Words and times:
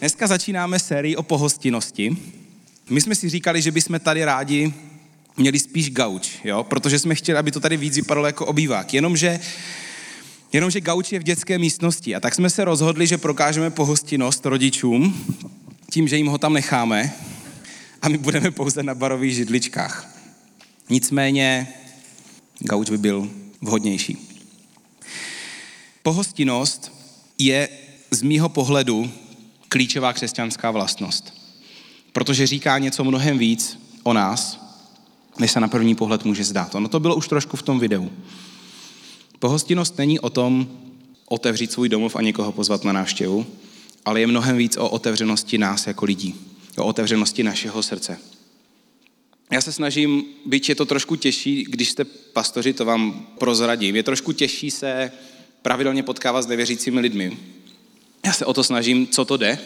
Dneska 0.00 0.26
začínáme 0.26 0.78
sérii 0.78 1.16
o 1.16 1.22
pohostinnosti. 1.22 2.16
My 2.90 3.00
jsme 3.00 3.14
si 3.14 3.28
říkali, 3.28 3.62
že 3.62 3.70
bychom 3.70 4.00
tady 4.00 4.24
rádi 4.24 4.74
měli 5.36 5.58
spíš 5.58 5.90
gauč, 5.90 6.30
jo? 6.44 6.64
protože 6.64 6.98
jsme 6.98 7.14
chtěli, 7.14 7.38
aby 7.38 7.50
to 7.50 7.60
tady 7.60 7.76
víc 7.76 7.96
vypadalo 7.96 8.26
jako 8.26 8.46
obývák. 8.46 8.94
Jenomže, 8.94 9.40
jenomže 10.52 10.80
gauč 10.80 11.12
je 11.12 11.18
v 11.18 11.22
dětské 11.22 11.58
místnosti 11.58 12.14
a 12.14 12.20
tak 12.20 12.34
jsme 12.34 12.50
se 12.50 12.64
rozhodli, 12.64 13.06
že 13.06 13.18
prokážeme 13.18 13.70
pohostinnost 13.70 14.46
rodičům 14.46 15.26
tím, 15.90 16.08
že 16.08 16.16
jim 16.16 16.26
ho 16.26 16.38
tam 16.38 16.52
necháme 16.52 17.12
a 18.02 18.08
my 18.08 18.18
budeme 18.18 18.50
pouze 18.50 18.82
na 18.82 18.94
barových 18.94 19.34
židličkách. 19.34 20.08
Nicméně 20.90 21.68
gauč 22.58 22.90
by 22.90 22.98
byl 22.98 23.30
vhodnější. 23.60 24.18
Pohostinnost 26.02 26.92
je 27.38 27.68
z 28.10 28.22
mýho 28.22 28.48
pohledu 28.48 29.10
klíčová 29.68 30.12
křesťanská 30.12 30.70
vlastnost. 30.70 31.34
Protože 32.12 32.46
říká 32.46 32.78
něco 32.78 33.04
mnohem 33.04 33.38
víc 33.38 33.78
o 34.02 34.12
nás, 34.12 34.68
než 35.38 35.52
se 35.52 35.60
na 35.60 35.68
první 35.68 35.94
pohled 35.94 36.24
může 36.24 36.44
zdát. 36.44 36.74
Ono 36.74 36.88
to 36.88 37.00
bylo 37.00 37.16
už 37.16 37.28
trošku 37.28 37.56
v 37.56 37.62
tom 37.62 37.78
videu. 37.78 38.10
Pohostinnost 39.38 39.98
není 39.98 40.20
o 40.20 40.30
tom 40.30 40.68
otevřít 41.28 41.72
svůj 41.72 41.88
domov 41.88 42.16
a 42.16 42.22
někoho 42.22 42.52
pozvat 42.52 42.84
na 42.84 42.92
návštěvu, 42.92 43.46
ale 44.04 44.20
je 44.20 44.26
mnohem 44.26 44.56
víc 44.56 44.76
o 44.76 44.88
otevřenosti 44.88 45.58
nás 45.58 45.86
jako 45.86 46.04
lidí, 46.04 46.34
o 46.76 46.84
otevřenosti 46.84 47.42
našeho 47.42 47.82
srdce. 47.82 48.18
Já 49.50 49.60
se 49.60 49.72
snažím, 49.72 50.24
byť 50.46 50.68
je 50.68 50.74
to 50.74 50.86
trošku 50.86 51.16
těžší, 51.16 51.64
když 51.68 51.90
jste 51.90 52.04
pastoři, 52.04 52.72
to 52.72 52.84
vám 52.84 53.26
prozradím, 53.38 53.96
je 53.96 54.02
trošku 54.02 54.32
těžší 54.32 54.70
se 54.70 55.12
pravidelně 55.62 56.02
potkávat 56.02 56.44
s 56.44 56.46
nevěřícími 56.46 57.00
lidmi. 57.00 57.36
Já 58.26 58.32
se 58.32 58.46
o 58.46 58.52
to 58.52 58.64
snažím, 58.64 59.06
co 59.06 59.24
to 59.24 59.36
jde. 59.36 59.58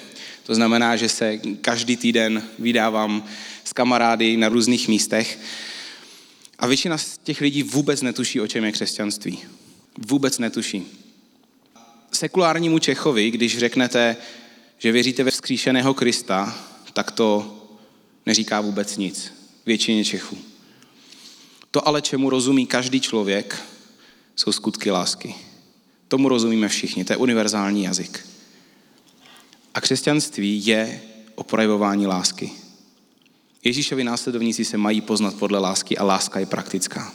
To 0.42 0.54
znamená, 0.54 0.96
že 0.96 1.08
se 1.08 1.38
každý 1.60 1.96
týden 1.96 2.42
vydávám 2.58 3.24
s 3.64 3.72
kamarády 3.72 4.36
na 4.36 4.48
různých 4.48 4.88
místech 4.88 5.38
a 6.58 6.66
většina 6.66 6.98
z 6.98 7.18
těch 7.18 7.40
lidí 7.40 7.62
vůbec 7.62 8.02
netuší, 8.02 8.40
o 8.40 8.46
čem 8.46 8.64
je 8.64 8.72
křesťanství. 8.72 9.38
Vůbec 9.98 10.38
netuší. 10.38 10.86
Sekulárnímu 12.12 12.78
Čechovi, 12.78 13.30
když 13.30 13.58
řeknete, 13.58 14.16
že 14.78 14.92
věříte 14.92 15.24
ve 15.24 15.30
vzkříšeného 15.30 15.94
Krista, 15.94 16.58
tak 16.92 17.10
to 17.10 17.58
neříká 18.26 18.60
vůbec 18.60 18.96
nic. 18.96 19.32
Většině 19.66 20.04
Čechů. 20.04 20.38
To 21.70 21.88
ale, 21.88 22.02
čemu 22.02 22.30
rozumí 22.30 22.66
každý 22.66 23.00
člověk, 23.00 23.62
jsou 24.36 24.52
skutky 24.52 24.90
lásky. 24.90 25.34
Tomu 26.08 26.28
rozumíme 26.28 26.68
všichni, 26.68 27.04
to 27.04 27.12
je 27.12 27.16
univerzální 27.16 27.84
jazyk. 27.84 28.31
A 29.74 29.80
křesťanství 29.80 30.66
je 30.66 31.00
o 31.34 31.42
projevování 31.42 32.06
lásky. 32.06 32.52
Ježíšovi 33.64 34.04
následovníci 34.04 34.64
se 34.64 34.76
mají 34.76 35.00
poznat 35.00 35.34
podle 35.34 35.58
lásky 35.58 35.98
a 35.98 36.04
láska 36.04 36.40
je 36.40 36.46
praktická. 36.46 37.14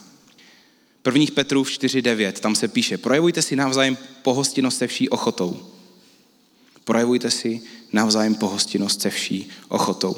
Prvních 1.01 1.31
Petrův 1.31 1.69
4.9, 1.69 2.31
tam 2.31 2.55
se 2.55 2.67
píše, 2.67 2.97
projevujte 2.97 3.41
si 3.41 3.55
navzájem 3.55 3.97
pohostinnost 4.21 4.77
se 4.77 4.87
vší 4.87 5.09
ochotou. 5.09 5.67
Projevujte 6.83 7.31
si 7.31 7.61
navzájem 7.93 8.35
pohostinnost 8.35 9.01
se 9.01 9.09
vší 9.09 9.49
ochotou. 9.67 10.15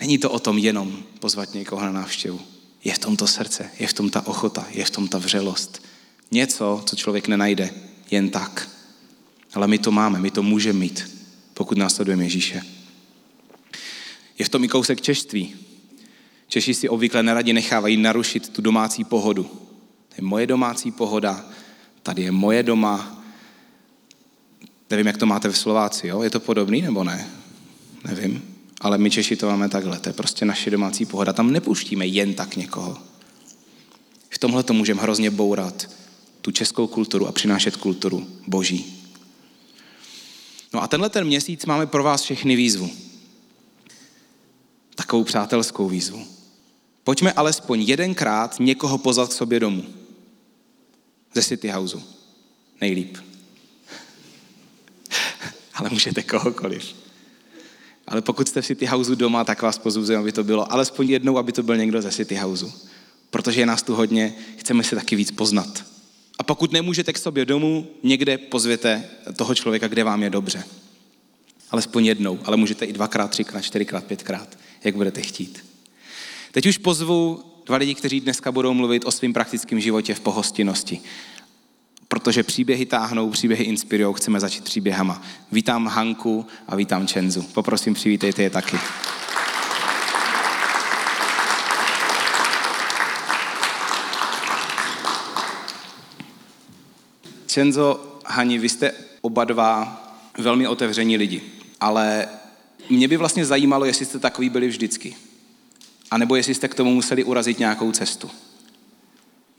Není 0.00 0.18
to 0.18 0.30
o 0.30 0.38
tom 0.38 0.58
jenom 0.58 1.02
pozvat 1.20 1.54
někoho 1.54 1.82
na 1.82 1.92
návštěvu. 1.92 2.40
Je 2.84 2.94
v 2.94 2.98
tom 2.98 3.16
to 3.16 3.26
srdce, 3.26 3.70
je 3.78 3.86
v 3.86 3.92
tom 3.92 4.10
ta 4.10 4.26
ochota, 4.26 4.66
je 4.70 4.84
v 4.84 4.90
tom 4.90 5.08
ta 5.08 5.18
vřelost. 5.18 5.82
Něco, 6.30 6.82
co 6.86 6.96
člověk 6.96 7.28
nenajde 7.28 7.70
jen 8.10 8.30
tak. 8.30 8.70
Ale 9.54 9.66
my 9.68 9.78
to 9.78 9.90
máme, 9.90 10.18
my 10.18 10.30
to 10.30 10.42
můžeme 10.42 10.78
mít, 10.78 11.15
pokud 11.56 11.78
následujeme 11.78 12.24
Ježíše. 12.24 12.62
Je 14.38 14.44
v 14.44 14.48
tom 14.48 14.64
i 14.64 14.68
kousek 14.68 15.00
češtví. 15.00 15.54
Češi 16.48 16.74
si 16.74 16.88
obvykle 16.88 17.22
neradi 17.22 17.52
nechávají 17.52 17.96
narušit 17.96 18.48
tu 18.48 18.62
domácí 18.62 19.04
pohodu. 19.04 19.42
To 20.08 20.14
je 20.18 20.24
moje 20.24 20.46
domácí 20.46 20.92
pohoda, 20.92 21.44
tady 22.02 22.22
je 22.22 22.32
moje 22.32 22.62
doma. 22.62 23.22
Nevím, 24.90 25.06
jak 25.06 25.16
to 25.16 25.26
máte 25.26 25.48
v 25.48 25.58
Slováci, 25.58 26.06
jo? 26.06 26.22
Je 26.22 26.30
to 26.30 26.40
podobný 26.40 26.82
nebo 26.82 27.04
ne? 27.04 27.28
Nevím. 28.04 28.42
Ale 28.80 28.98
my 28.98 29.10
Češi 29.10 29.36
to 29.36 29.46
máme 29.46 29.68
takhle. 29.68 29.98
To 29.98 30.08
je 30.08 30.12
prostě 30.12 30.44
naše 30.44 30.70
domácí 30.70 31.06
pohoda. 31.06 31.32
Tam 31.32 31.52
nepouštíme 31.52 32.06
jen 32.06 32.34
tak 32.34 32.56
někoho. 32.56 32.98
V 34.30 34.38
tomhle 34.38 34.62
to 34.62 34.72
můžeme 34.72 35.02
hrozně 35.02 35.30
bourat 35.30 35.90
tu 36.40 36.50
českou 36.50 36.86
kulturu 36.86 37.26
a 37.26 37.32
přinášet 37.32 37.76
kulturu 37.76 38.26
boží. 38.46 38.95
No 40.76 40.82
a 40.82 40.88
tenhle 40.88 41.10
ten 41.10 41.26
měsíc 41.26 41.66
máme 41.66 41.86
pro 41.86 42.02
vás 42.02 42.22
všechny 42.22 42.56
výzvu. 42.56 42.90
Takovou 44.94 45.24
přátelskou 45.24 45.88
výzvu. 45.88 46.26
Pojďme 47.04 47.32
alespoň 47.32 47.80
jedenkrát 47.80 48.56
někoho 48.60 48.98
pozvat 48.98 49.28
k 49.28 49.32
sobě 49.32 49.60
domů. 49.60 49.84
Ze 51.34 51.42
City 51.42 51.68
Houseu. 51.68 52.02
Nejlíp. 52.80 53.16
Ale 55.74 55.90
můžete 55.90 56.22
kohokoliv. 56.22 56.94
Ale 58.06 58.22
pokud 58.22 58.48
jste 58.48 58.62
v 58.62 58.66
City 58.66 58.86
Houseu 58.86 59.14
doma, 59.14 59.44
tak 59.44 59.62
vás 59.62 59.78
pozbuzuji, 59.78 60.18
aby 60.18 60.32
to 60.32 60.44
bylo 60.44 60.72
alespoň 60.72 61.10
jednou, 61.10 61.38
aby 61.38 61.52
to 61.52 61.62
byl 61.62 61.76
někdo 61.76 62.02
ze 62.02 62.12
City 62.12 62.34
Houseu. 62.34 62.72
Protože 63.30 63.60
je 63.60 63.66
nás 63.66 63.82
tu 63.82 63.94
hodně, 63.94 64.34
chceme 64.56 64.84
se 64.84 64.96
taky 64.96 65.16
víc 65.16 65.30
poznat. 65.30 65.95
A 66.38 66.42
pokud 66.42 66.72
nemůžete 66.72 67.12
k 67.12 67.18
sobě 67.18 67.44
domů, 67.44 67.86
někde 68.02 68.38
pozvěte 68.38 69.04
toho 69.36 69.54
člověka, 69.54 69.88
kde 69.88 70.04
vám 70.04 70.22
je 70.22 70.30
dobře. 70.30 70.64
Alespoň 71.70 72.06
jednou, 72.06 72.38
ale 72.44 72.56
můžete 72.56 72.84
i 72.84 72.92
dvakrát, 72.92 73.30
třikrát, 73.30 73.60
čtyřikrát, 73.60 74.04
pětkrát, 74.04 74.58
jak 74.84 74.96
budete 74.96 75.22
chtít. 75.22 75.64
Teď 76.52 76.66
už 76.66 76.78
pozvu 76.78 77.44
dva 77.66 77.76
lidi, 77.76 77.94
kteří 77.94 78.20
dneska 78.20 78.52
budou 78.52 78.74
mluvit 78.74 79.04
o 79.04 79.10
svém 79.10 79.32
praktickém 79.32 79.80
životě 79.80 80.14
v 80.14 80.20
pohostinnosti. 80.20 81.00
Protože 82.08 82.42
příběhy 82.42 82.86
táhnou, 82.86 83.30
příběhy 83.30 83.64
inspirují, 83.64 84.14
chceme 84.14 84.40
začít 84.40 84.64
příběhama. 84.64 85.22
Vítám 85.52 85.86
Hanku 85.86 86.46
a 86.68 86.76
vítám 86.76 87.06
Čenzu. 87.06 87.42
Poprosím, 87.42 87.94
přivítejte 87.94 88.42
je 88.42 88.50
taky. 88.50 88.76
Čenzo, 97.56 98.18
Hani, 98.26 98.58
vy 98.58 98.68
jste 98.68 98.92
oba 99.20 99.44
dva 99.44 100.02
velmi 100.38 100.68
otevření 100.68 101.16
lidi, 101.16 101.42
ale 101.80 102.28
mě 102.90 103.08
by 103.08 103.16
vlastně 103.16 103.46
zajímalo, 103.46 103.84
jestli 103.84 104.06
jste 104.06 104.18
takový 104.18 104.48
byli 104.48 104.68
vždycky. 104.68 105.16
A 106.10 106.18
nebo 106.18 106.36
jestli 106.36 106.54
jste 106.54 106.68
k 106.68 106.74
tomu 106.74 106.94
museli 106.94 107.24
urazit 107.24 107.58
nějakou 107.58 107.92
cestu. 107.92 108.30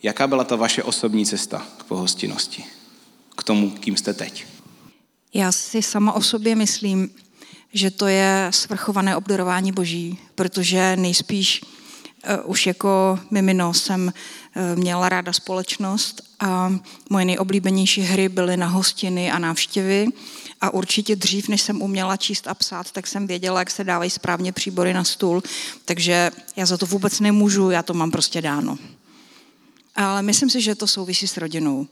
Jaká 0.04 0.28
byla 0.28 0.44
ta 0.44 0.56
vaše 0.56 0.84
osobní 0.84 1.26
cesta 1.26 1.68
k 1.78 1.84
pohostinnosti? 1.84 2.66
K 3.38 3.44
tomu, 3.44 3.70
kým 3.70 3.98
jste 3.98 4.14
teď? 4.14 4.46
Já 5.34 5.52
si 5.52 5.82
sama 5.82 6.14
o 6.14 6.22
sobě 6.22 6.56
myslím, 6.56 7.10
že 7.74 7.92
to 7.92 8.08
je 8.08 8.48
svrchované 8.50 9.16
obdarování 9.16 9.72
boží, 9.72 10.18
protože 10.36 10.96
nejspíš 10.96 11.62
už 12.44 12.68
jako 12.68 13.20
mimino 13.32 13.74
jsem 13.74 14.06
uh, 14.06 14.80
měla 14.80 15.10
ráda 15.10 15.34
společnost 15.34 16.22
a 16.40 16.74
moje 17.10 17.26
nejoblíbenější 17.26 18.02
hry 18.02 18.30
byly 18.30 18.58
na 18.58 18.68
hostiny 18.68 19.32
a 19.32 19.40
návštěvy. 19.40 20.08
A 20.62 20.70
určitě 20.70 21.16
dřív, 21.16 21.48
než 21.48 21.62
jsem 21.62 21.82
uměla 21.82 22.18
číst 22.18 22.48
a 22.48 22.54
psát, 22.54 22.92
tak 22.92 23.08
jsem 23.08 23.28
věděla, 23.28 23.60
jak 23.60 23.72
se 23.72 23.84
dávají 23.84 24.10
správně 24.10 24.52
příbory 24.52 24.94
na 24.94 25.04
stůl. 25.04 25.44
Takže 25.86 26.32
já 26.56 26.66
za 26.66 26.78
to 26.78 26.86
vůbec 26.86 27.20
nemůžu, 27.20 27.70
já 27.70 27.84
to 27.84 27.94
mám 27.94 28.12
prostě 28.12 28.42
dáno. 28.42 28.78
Ale 29.96 30.22
myslím 30.22 30.50
si, 30.50 30.62
že 30.62 30.76
to 30.76 30.88
souvisí 30.88 31.28
s 31.28 31.38
rodinou. 31.38 31.88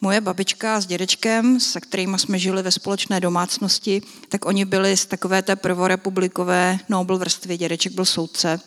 Moje 0.00 0.20
babička 0.20 0.80
s 0.80 0.86
dědečkem, 0.86 1.60
se 1.60 1.80
kterými 1.80 2.18
jsme 2.18 2.38
žili 2.38 2.62
ve 2.62 2.70
společné 2.70 3.20
domácnosti, 3.20 4.02
tak 4.28 4.44
oni 4.44 4.64
byli 4.64 4.96
z 4.96 5.06
takové 5.06 5.42
té 5.42 5.56
prvorepublikové 5.56 6.78
Nobel 6.88 7.18
vrstvy. 7.18 7.58
Dědeček 7.58 7.92
byl 7.92 8.04
soudce 8.04 8.60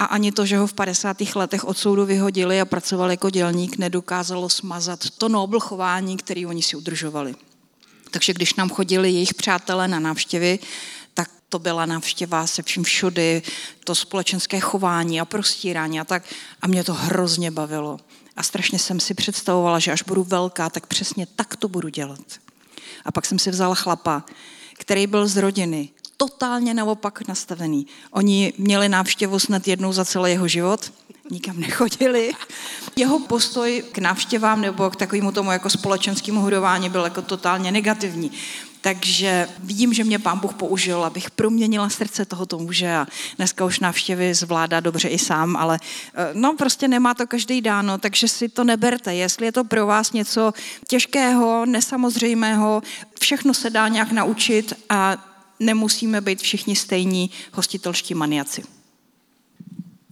a 0.00 0.04
ani 0.04 0.32
to, 0.32 0.46
že 0.46 0.58
ho 0.58 0.66
v 0.66 0.72
50. 0.72 1.16
letech 1.34 1.64
od 1.64 1.78
soudu 1.78 2.06
vyhodili 2.06 2.60
a 2.60 2.64
pracoval 2.64 3.10
jako 3.10 3.30
dělník, 3.30 3.78
nedokázalo 3.78 4.48
smazat 4.48 5.10
to 5.10 5.28
nobl 5.28 5.60
chování, 5.60 6.16
který 6.16 6.46
oni 6.46 6.62
si 6.62 6.76
udržovali. 6.76 7.34
Takže 8.10 8.32
když 8.32 8.54
nám 8.54 8.70
chodili 8.70 9.10
jejich 9.10 9.34
přátelé 9.34 9.88
na 9.88 10.00
návštěvy, 10.00 10.58
tak 11.14 11.30
to 11.48 11.58
byla 11.58 11.86
návštěva 11.86 12.46
se 12.46 12.62
vším 12.62 12.84
všudy, 12.84 13.42
to 13.84 13.94
společenské 13.94 14.60
chování 14.60 15.20
a 15.20 15.24
prostírání 15.24 16.00
a 16.00 16.04
tak. 16.04 16.22
A 16.62 16.66
mě 16.66 16.84
to 16.84 16.94
hrozně 16.94 17.50
bavilo. 17.50 18.00
A 18.36 18.42
strašně 18.42 18.78
jsem 18.78 19.00
si 19.00 19.14
představovala, 19.14 19.78
že 19.78 19.92
až 19.92 20.02
budu 20.02 20.24
velká, 20.24 20.70
tak 20.70 20.86
přesně 20.86 21.26
tak 21.36 21.56
to 21.56 21.68
budu 21.68 21.88
dělat. 21.88 22.24
A 23.04 23.12
pak 23.12 23.26
jsem 23.26 23.38
si 23.38 23.50
vzala 23.50 23.74
chlapa, 23.74 24.24
který 24.78 25.06
byl 25.06 25.26
z 25.26 25.36
rodiny, 25.36 25.88
totálně 26.20 26.74
naopak 26.74 27.28
nastavený. 27.28 27.86
Oni 28.10 28.52
měli 28.58 28.88
návštěvu 28.88 29.38
snad 29.38 29.68
jednou 29.68 29.92
za 29.92 30.04
celý 30.04 30.30
jeho 30.30 30.48
život, 30.48 30.92
nikam 31.30 31.60
nechodili. 31.60 32.32
Jeho 32.96 33.18
postoj 33.18 33.84
k 33.92 33.98
návštěvám 33.98 34.60
nebo 34.60 34.90
k 34.90 34.96
takovému 34.96 35.32
tomu 35.32 35.52
jako 35.52 35.70
společenskému 35.70 36.40
hudování 36.40 36.90
byl 36.90 37.04
jako 37.04 37.22
totálně 37.22 37.72
negativní. 37.72 38.30
Takže 38.80 39.48
vidím, 39.58 39.92
že 39.92 40.04
mě 40.04 40.18
pán 40.18 40.38
Bůh 40.38 40.54
použil, 40.54 41.04
abych 41.04 41.30
proměnila 41.30 41.88
srdce 41.88 42.24
tohoto 42.24 42.58
muže 42.58 42.94
a 42.94 43.06
dneska 43.36 43.64
už 43.64 43.80
návštěvy 43.80 44.34
zvládá 44.34 44.80
dobře 44.80 45.08
i 45.08 45.18
sám, 45.18 45.56
ale 45.56 45.78
eh, 46.14 46.30
no 46.32 46.56
prostě 46.56 46.88
nemá 46.88 47.14
to 47.14 47.26
každý 47.26 47.60
dáno, 47.60 47.98
takže 47.98 48.28
si 48.28 48.48
to 48.48 48.64
neberte. 48.64 49.14
Jestli 49.14 49.46
je 49.46 49.52
to 49.52 49.64
pro 49.64 49.86
vás 49.86 50.12
něco 50.12 50.52
těžkého, 50.88 51.66
nesamozřejmého, 51.66 52.82
všechno 53.20 53.54
se 53.54 53.70
dá 53.70 53.88
nějak 53.88 54.12
naučit 54.12 54.72
a 54.88 55.29
nemusíme 55.60 56.20
být 56.20 56.42
všichni 56.42 56.76
stejní 56.76 57.30
hostitelští 57.52 58.14
maniaci. 58.14 58.62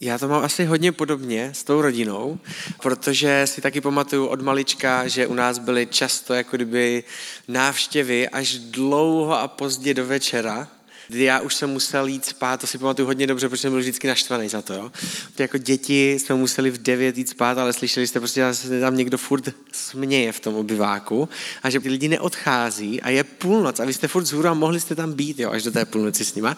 Já 0.00 0.18
to 0.18 0.28
mám 0.28 0.44
asi 0.44 0.64
hodně 0.64 0.92
podobně 0.92 1.50
s 1.54 1.64
tou 1.64 1.82
rodinou, 1.82 2.38
protože 2.82 3.42
si 3.44 3.60
taky 3.60 3.80
pamatuju 3.80 4.26
od 4.26 4.42
malička, 4.42 5.08
že 5.08 5.26
u 5.26 5.34
nás 5.34 5.58
byly 5.58 5.86
často 5.86 6.34
jako 6.34 6.56
kdyby 6.56 7.04
návštěvy 7.48 8.28
až 8.28 8.58
dlouho 8.58 9.38
a 9.38 9.48
pozdě 9.48 9.94
do 9.94 10.06
večera, 10.06 10.68
kdy 11.08 11.24
já 11.24 11.40
už 11.40 11.54
jsem 11.54 11.70
musel 11.70 12.06
jít 12.06 12.24
spát, 12.24 12.60
to 12.60 12.66
si 12.66 12.78
pamatuju 12.78 13.06
hodně 13.06 13.26
dobře, 13.26 13.48
protože 13.48 13.62
jsem 13.62 13.72
byl 13.72 13.80
vždycky 13.80 14.08
naštvaný 14.08 14.48
za 14.48 14.62
to. 14.62 14.74
Jo. 14.74 14.92
Ty 15.34 15.42
jako 15.42 15.58
děti 15.58 16.12
jsme 16.18 16.34
museli 16.34 16.70
v 16.70 16.78
devět 16.78 17.18
jít 17.18 17.28
spát, 17.28 17.58
ale 17.58 17.72
slyšeli 17.72 18.06
jste 18.06 18.20
prostě, 18.20 18.44
že 18.62 18.80
tam 18.80 18.96
někdo 18.96 19.18
furt 19.18 19.48
směje 19.72 20.32
v 20.32 20.40
tom 20.40 20.54
obyváku 20.54 21.28
a 21.62 21.70
že 21.70 21.80
ty 21.80 21.88
lidi 21.88 22.08
neodchází 22.08 23.02
a 23.02 23.10
je 23.10 23.24
půlnoc 23.24 23.80
a 23.80 23.84
vy 23.84 23.92
jste 23.92 24.08
furt 24.08 24.24
zhůru 24.24 24.48
a 24.48 24.54
mohli 24.54 24.80
jste 24.80 24.94
tam 24.94 25.12
být 25.12 25.38
jo, 25.38 25.50
až 25.50 25.62
do 25.62 25.70
té 25.70 25.84
půlnoci 25.84 26.24
s 26.24 26.34
nima 26.34 26.56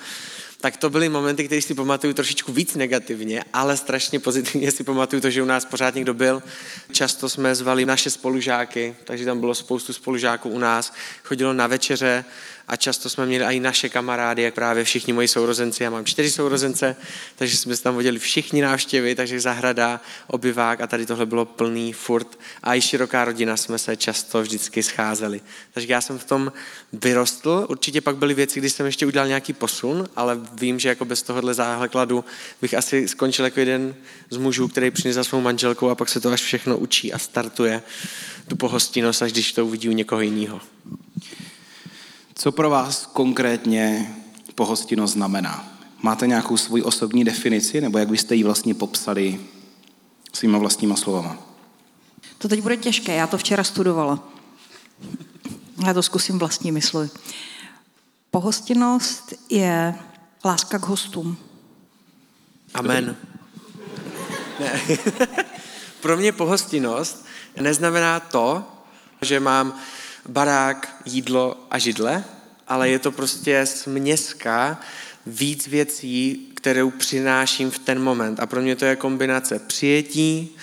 tak 0.60 0.76
to 0.76 0.90
byly 0.90 1.08
momenty, 1.08 1.44
které 1.44 1.62
si 1.62 1.74
pamatuju 1.74 2.14
trošičku 2.14 2.52
víc 2.52 2.74
negativně, 2.74 3.44
ale 3.52 3.76
strašně 3.76 4.20
pozitivně 4.20 4.70
si 4.70 4.84
pamatuju 4.84 5.22
to, 5.22 5.30
že 5.30 5.42
u 5.42 5.44
nás 5.44 5.64
pořád 5.64 5.94
někdo 5.94 6.14
byl. 6.14 6.42
Často 6.92 7.28
jsme 7.28 7.54
zvali 7.54 7.86
naše 7.86 8.10
spolužáky, 8.10 8.96
takže 9.04 9.24
tam 9.24 9.40
bylo 9.40 9.54
spoustu 9.54 9.92
spolužáků 9.92 10.48
u 10.48 10.58
nás. 10.58 10.92
Chodilo 11.24 11.52
na 11.52 11.66
večeře, 11.66 12.24
a 12.70 12.76
často 12.76 13.10
jsme 13.10 13.26
měli 13.26 13.44
i 13.44 13.60
naše 13.60 13.88
kamarády, 13.88 14.42
jak 14.42 14.54
právě 14.54 14.84
všichni 14.84 15.12
moji 15.12 15.28
sourozenci, 15.28 15.82
já 15.82 15.90
mám 15.90 16.04
čtyři 16.04 16.30
sourozence, 16.30 16.96
takže 17.36 17.56
jsme 17.56 17.76
se 17.76 17.82
tam 17.82 17.94
vodili 17.94 18.18
všichni 18.18 18.62
návštěvy, 18.62 19.14
takže 19.14 19.40
zahrada, 19.40 20.00
obyvák 20.26 20.80
a 20.80 20.86
tady 20.86 21.06
tohle 21.06 21.26
bylo 21.26 21.44
plný 21.44 21.92
furt 21.92 22.38
a 22.62 22.74
i 22.74 22.80
široká 22.80 23.24
rodina 23.24 23.56
jsme 23.56 23.78
se 23.78 23.96
často 23.96 24.42
vždycky 24.42 24.82
scházeli. 24.82 25.40
Takže 25.72 25.92
já 25.92 26.00
jsem 26.00 26.18
v 26.18 26.24
tom 26.24 26.52
vyrostl, 26.92 27.66
určitě 27.68 28.00
pak 28.00 28.16
byly 28.16 28.34
věci, 28.34 28.60
kdy 28.60 28.70
jsem 28.70 28.86
ještě 28.86 29.06
udělal 29.06 29.28
nějaký 29.28 29.52
posun, 29.52 30.08
ale 30.16 30.38
vím, 30.52 30.78
že 30.78 30.88
jako 30.88 31.04
bez 31.04 31.22
tohohle 31.22 31.54
základu 31.54 32.24
bych 32.62 32.74
asi 32.74 33.08
skončil 33.08 33.44
jako 33.44 33.60
jeden 33.60 33.94
z 34.30 34.36
mužů, 34.36 34.68
který 34.68 34.90
přijde 34.90 35.12
za 35.12 35.24
svou 35.24 35.40
manželkou 35.40 35.88
a 35.88 35.94
pak 35.94 36.08
se 36.08 36.20
to 36.20 36.30
až 36.30 36.42
všechno 36.42 36.78
učí 36.78 37.12
a 37.12 37.18
startuje 37.18 37.82
tu 38.48 38.56
pohostinnost, 38.56 39.22
až 39.22 39.32
když 39.32 39.52
to 39.52 39.66
uvidí 39.66 39.88
u 39.88 39.92
někoho 39.92 40.20
jiného. 40.20 40.60
Co 42.40 42.52
pro 42.52 42.70
vás 42.70 43.06
konkrétně 43.06 44.14
pohostinnost 44.54 45.12
znamená? 45.12 45.68
Máte 46.02 46.26
nějakou 46.26 46.56
svoji 46.56 46.82
osobní 46.82 47.24
definici, 47.24 47.80
nebo 47.80 47.98
jak 47.98 48.08
byste 48.08 48.34
ji 48.34 48.44
vlastně 48.44 48.74
popsali 48.74 49.40
svýma 50.32 50.58
vlastníma 50.58 50.96
slovama? 50.96 51.36
To 52.38 52.48
teď 52.48 52.60
bude 52.60 52.76
těžké, 52.76 53.14
já 53.14 53.26
to 53.26 53.38
včera 53.38 53.64
studovala. 53.64 54.28
Já 55.86 55.94
to 55.94 56.02
zkusím 56.02 56.38
vlastní 56.38 56.72
mysli. 56.72 57.10
Pohostinnost 58.30 59.34
je 59.50 59.94
láska 60.44 60.78
k 60.78 60.86
hostům. 60.86 61.36
Amen. 62.74 63.16
Ne. 64.60 64.80
Pro 66.00 66.16
mě 66.16 66.32
pohostinnost 66.32 67.26
neznamená 67.60 68.20
to, 68.20 68.64
že 69.22 69.40
mám 69.40 69.80
barák, 70.30 70.96
jídlo 71.04 71.66
a 71.70 71.78
židle, 71.78 72.24
ale 72.68 72.88
je 72.88 72.98
to 72.98 73.12
prostě 73.12 73.66
směska 73.66 74.80
víc 75.26 75.66
věcí, 75.66 76.46
kterou 76.54 76.90
přináším 76.90 77.70
v 77.70 77.78
ten 77.78 78.02
moment. 78.02 78.40
A 78.40 78.46
pro 78.46 78.60
mě 78.60 78.76
to 78.76 78.84
je 78.84 78.96
kombinace 78.96 79.58
přijetí, 79.58 80.56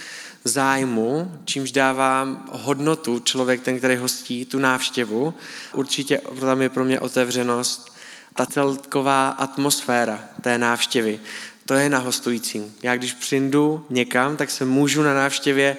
zájmu, 0.44 1.32
čímž 1.46 1.72
dávám 1.72 2.50
hodnotu 2.52 3.20
člověk, 3.20 3.62
ten, 3.62 3.78
který 3.78 3.96
hostí 3.96 4.46
tu 4.46 4.60
návštěvu. 4.60 5.34
Určitě 5.74 6.22
tam 6.40 6.62
je 6.62 6.70
pro 6.70 6.86
mě 6.86 7.00
otevřenost, 7.00 7.94
ta 8.34 8.46
celková 8.46 9.30
atmosféra 9.30 10.20
té 10.42 10.58
návštěvy. 10.58 11.20
To 11.66 11.74
je 11.74 11.90
na 11.90 11.98
hostujícím. 11.98 12.76
Já 12.84 12.96
když 12.96 13.14
přijdu 13.14 13.86
někam, 13.90 14.38
tak 14.38 14.50
se 14.50 14.66
můžu 14.66 15.04
na 15.04 15.14
návštěvě 15.14 15.78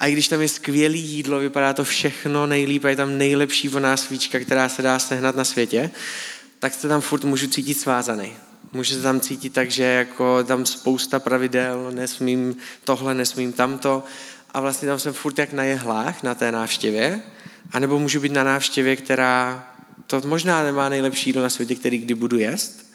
a 0.00 0.06
i 0.06 0.12
když 0.12 0.28
tam 0.28 0.40
je 0.40 0.48
skvělý 0.48 1.00
jídlo, 1.00 1.38
vypadá 1.38 1.72
to 1.72 1.84
všechno 1.84 2.46
nejlíp, 2.46 2.84
je 2.84 2.96
tam 2.96 3.18
nejlepší 3.18 3.68
voná 3.68 3.96
svíčka, 3.96 4.40
která 4.40 4.68
se 4.68 4.82
dá 4.82 4.98
sehnat 4.98 5.36
na 5.36 5.44
světě, 5.44 5.90
tak 6.58 6.74
se 6.74 6.88
tam 6.88 7.00
furt 7.00 7.24
můžu 7.24 7.46
cítit 7.46 7.74
svázaný. 7.74 8.32
Můžu 8.72 8.94
se 8.94 9.02
tam 9.02 9.20
cítit 9.20 9.52
tak, 9.52 9.70
že 9.70 9.82
jako 9.82 10.44
tam 10.44 10.66
spousta 10.66 11.18
pravidel, 11.18 11.90
nesmím 11.94 12.56
tohle, 12.84 13.14
nesmím 13.14 13.52
tamto. 13.52 14.04
A 14.54 14.60
vlastně 14.60 14.88
tam 14.88 14.98
jsem 14.98 15.12
furt 15.12 15.38
jak 15.38 15.52
na 15.52 15.64
jehlách 15.64 16.22
na 16.22 16.34
té 16.34 16.52
návštěvě. 16.52 17.20
A 17.72 17.78
nebo 17.78 17.98
můžu 17.98 18.20
být 18.20 18.32
na 18.32 18.44
návštěvě, 18.44 18.96
která 18.96 19.66
to 20.06 20.20
možná 20.24 20.62
nemá 20.62 20.88
nejlepší 20.88 21.30
jídlo 21.30 21.42
na 21.42 21.50
světě, 21.50 21.74
který 21.74 21.98
kdy 21.98 22.14
budu 22.14 22.38
jíst, 22.38 22.92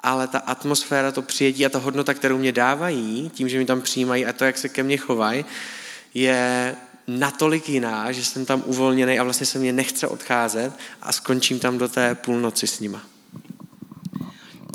ale 0.00 0.28
ta 0.28 0.38
atmosféra, 0.38 1.12
to 1.12 1.22
přijetí 1.22 1.66
a 1.66 1.68
ta 1.68 1.78
hodnota, 1.78 2.14
kterou 2.14 2.38
mě 2.38 2.52
dávají, 2.52 3.30
tím, 3.34 3.48
že 3.48 3.58
mi 3.58 3.64
tam 3.64 3.80
přijímají 3.80 4.26
a 4.26 4.32
to, 4.32 4.44
jak 4.44 4.58
se 4.58 4.68
ke 4.68 4.82
mně 4.82 4.96
chovají, 4.96 5.44
je 6.16 6.76
natolik 7.06 7.68
jiná, 7.68 8.12
že 8.12 8.24
jsem 8.24 8.46
tam 8.46 8.62
uvolněný 8.66 9.18
a 9.18 9.24
vlastně 9.24 9.46
se 9.46 9.58
mě 9.58 9.72
nechce 9.72 10.08
odcházet 10.08 10.72
a 11.02 11.12
skončím 11.12 11.58
tam 11.58 11.78
do 11.78 11.88
té 11.88 12.14
půlnoci 12.14 12.66
s 12.66 12.80
nima. 12.80 13.02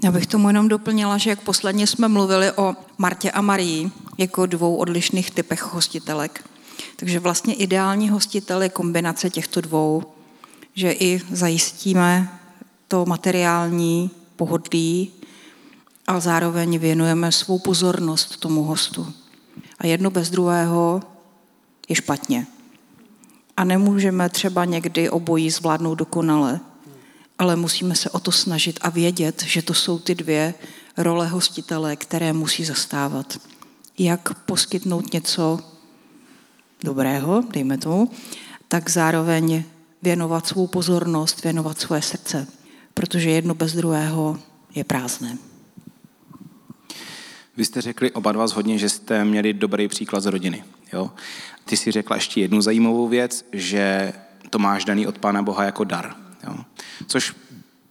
Já 0.04 0.12
bych 0.12 0.28
tomu 0.28 0.48
jenom 0.48 0.68
doplnila, 0.68 1.18
že 1.18 1.30
jak 1.30 1.42
posledně 1.42 1.88
jsme 1.88 2.08
mluvili 2.08 2.52
o 2.52 2.76
Martě 2.98 3.32
a 3.32 3.42
Marii 3.42 3.92
jako 4.18 4.46
dvou 4.46 4.76
odlišných 4.76 5.32
typech 5.32 5.64
hostitelek. 5.64 6.46
Takže 6.96 7.20
vlastně 7.20 7.54
ideální 7.54 8.10
hostitel 8.10 8.62
je 8.62 8.70
kombinace 8.70 9.30
těchto 9.30 9.62
dvou, 9.62 10.04
že 10.76 10.92
i 10.92 11.22
zajistíme 11.32 12.40
to 12.88 13.06
materiální 13.06 14.12
pohodlí 14.36 15.12
a 16.08 16.20
zároveň 16.20 16.80
věnujeme 16.80 17.32
svou 17.32 17.60
pozornost 17.60 18.40
tomu 18.40 18.64
hostu. 18.64 19.14
A 19.80 19.88
jedno 19.88 20.12
bez 20.12 20.30
druhého 20.30 21.02
je 21.92 21.96
špatně. 21.96 22.48
A 23.58 23.64
nemůžeme 23.64 24.30
třeba 24.30 24.66
někdy 24.66 25.10
obojí 25.10 25.50
zvládnout 25.52 25.96
dokonale, 25.96 26.60
ale 27.38 27.56
musíme 27.56 27.96
se 27.96 28.10
o 28.10 28.20
to 28.20 28.32
snažit 28.32 28.80
a 28.82 28.90
vědět, 28.90 29.44
že 29.44 29.62
to 29.62 29.74
jsou 29.74 30.00
ty 30.00 30.16
dvě 30.16 30.54
role 30.98 31.28
hostitele, 31.28 31.96
které 31.96 32.34
musí 32.34 32.66
zastávat. 32.66 33.42
Jak 33.98 34.44
poskytnout 34.44 35.14
něco 35.14 35.60
dobrého, 36.84 37.44
dejme 37.54 37.78
tomu, 37.78 38.12
tak 38.68 38.90
zároveň 38.90 39.64
věnovat 40.02 40.48
svou 40.48 40.68
pozornost, 40.68 41.44
věnovat 41.44 41.80
svoje 41.80 42.02
srdce, 42.02 42.48
protože 42.94 43.30
jedno 43.30 43.54
bez 43.56 43.74
druhého 43.74 44.40
je 44.76 44.84
prázdné. 44.84 45.51
Vy 47.62 47.66
jste 47.66 47.82
řekli 47.82 48.12
oba 48.12 48.32
dva 48.32 48.46
hodně, 48.54 48.78
že 48.78 48.90
jste 48.90 49.26
měli 49.26 49.54
dobrý 49.54 49.88
příklad 49.88 50.20
z 50.20 50.26
rodiny. 50.26 50.64
Jo? 50.94 51.12
Ty 51.66 51.78
si 51.78 51.92
řekla 51.92 52.16
ještě 52.16 52.42
jednu 52.42 52.62
zajímavou 52.62 53.08
věc, 53.08 53.46
že 53.54 54.14
to 54.50 54.60
máš 54.60 54.86
daný 54.86 55.08
od 55.08 55.18
Pána 55.18 55.42
Boha 55.42 55.64
jako 55.64 55.84
dar. 55.84 56.16
Jo? 56.48 56.56
Což 57.08 57.36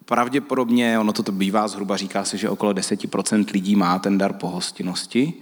pravděpodobně, 0.04 0.98
ono 0.98 1.12
to 1.12 1.32
bývá 1.32 1.68
zhruba, 1.68 1.96
říká 1.96 2.24
se, 2.24 2.38
že 2.38 2.48
okolo 2.48 2.72
10% 2.72 3.52
lidí 3.52 3.76
má 3.76 3.98
ten 3.98 4.18
dar 4.18 4.32
pohostinnosti, 4.32 5.34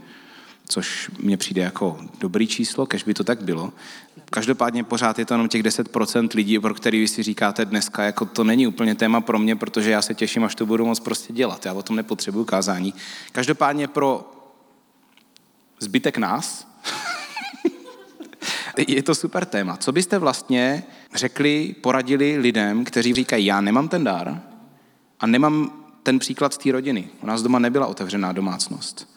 což 0.67 1.11
mně 1.19 1.37
přijde 1.37 1.63
jako 1.63 1.99
dobrý 2.21 2.47
číslo, 2.47 2.87
kež 2.87 3.03
by 3.05 3.15
to 3.15 3.25
tak 3.25 3.43
bylo. 3.43 3.73
Každopádně 4.31 4.85
pořád 4.85 5.19
je 5.19 5.25
to 5.25 5.35
jenom 5.35 5.49
těch 5.49 5.63
10% 5.63 6.29
lidí, 6.35 6.59
pro 6.59 6.75
který 6.75 7.01
vy 7.01 7.09
si 7.09 7.23
říkáte 7.23 7.65
dneska, 7.65 8.03
jako 8.03 8.25
to 8.27 8.45
není 8.45 8.67
úplně 8.67 8.95
téma 8.95 9.21
pro 9.21 9.39
mě, 9.39 9.57
protože 9.57 9.91
já 9.91 10.03
se 10.03 10.15
těším, 10.15 10.45
až 10.45 10.55
to 10.55 10.67
budu 10.67 10.87
moc 10.87 11.01
prostě 11.01 11.33
dělat. 11.33 11.67
Já 11.67 11.73
o 11.73 11.83
tom 11.83 11.97
nepotřebuju 11.97 12.45
kázání. 12.45 12.95
Každopádně 13.33 13.89
pro 13.89 14.31
zbytek 15.81 16.19
nás, 16.19 16.69
je 18.89 19.03
to 19.03 19.15
super 19.15 19.45
téma. 19.45 19.77
Co 19.77 19.93
byste 19.93 20.19
vlastně 20.19 20.83
řekli, 21.15 21.75
poradili 21.81 22.37
lidem, 22.39 22.85
kteří 22.85 23.15
říkají, 23.15 23.47
já 23.47 23.61
nemám 23.61 23.89
ten 23.89 24.05
dar 24.05 24.43
a 25.21 25.27
nemám 25.27 25.85
ten 26.03 26.19
příklad 26.19 26.55
z 26.55 26.59
té 26.59 26.73
rodiny. 26.73 27.09
U 27.23 27.27
nás 27.27 27.43
doma 27.43 27.59
nebyla 27.59 27.87
otevřená 27.87 28.33
domácnost. 28.33 29.09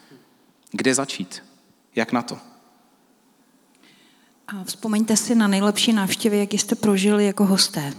Kde 0.71 0.95
začít? 0.95 1.43
Jak 1.95 2.11
na 2.11 2.21
to? 2.21 2.50
A 4.51 4.63
vzpomeňte 4.63 5.17
si 5.17 5.35
na 5.35 5.47
nejlepší 5.47 5.93
návštěvy, 5.93 6.39
jak 6.39 6.53
jste 6.53 6.75
prožili 6.75 7.25
jako 7.25 7.45
hosté. 7.45 7.93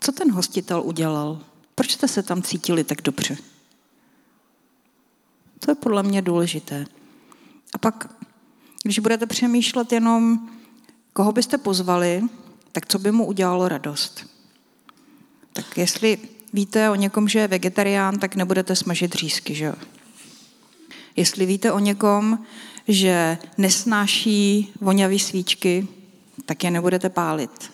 Co 0.00 0.12
ten 0.12 0.32
hostitel 0.32 0.82
udělal? 0.84 1.40
Proč 1.74 1.92
jste 1.92 2.08
se 2.08 2.22
tam 2.22 2.42
cítili 2.42 2.84
tak 2.84 3.02
dobře? 3.02 3.36
To 5.58 5.70
je 5.70 5.74
podle 5.74 6.02
mě 6.02 6.22
důležité. 6.22 6.86
A 7.74 7.78
pak, 7.78 8.14
když 8.82 8.98
budete 8.98 9.26
přemýšlet 9.26 9.92
jenom, 9.92 10.48
koho 11.12 11.32
byste 11.32 11.58
pozvali, 11.58 12.22
tak 12.72 12.86
co 12.86 12.98
by 12.98 13.12
mu 13.12 13.26
udělalo 13.26 13.68
radost? 13.68 14.26
Tak 15.52 15.78
jestli 15.78 16.18
víte 16.52 16.90
o 16.90 16.94
někom, 16.94 17.28
že 17.28 17.38
je 17.38 17.48
vegetarián, 17.48 18.18
tak 18.18 18.36
nebudete 18.36 18.76
smažit 18.76 19.14
řízky, 19.14 19.54
že 19.54 19.64
jo? 19.64 19.74
Jestli 21.16 21.46
víte 21.46 21.72
o 21.72 21.78
někom, 21.78 22.38
že 22.88 23.38
nesnáší 23.58 24.72
voňavý 24.80 25.18
svíčky, 25.18 25.88
tak 26.46 26.64
je 26.64 26.70
nebudete 26.70 27.08
pálit. 27.08 27.72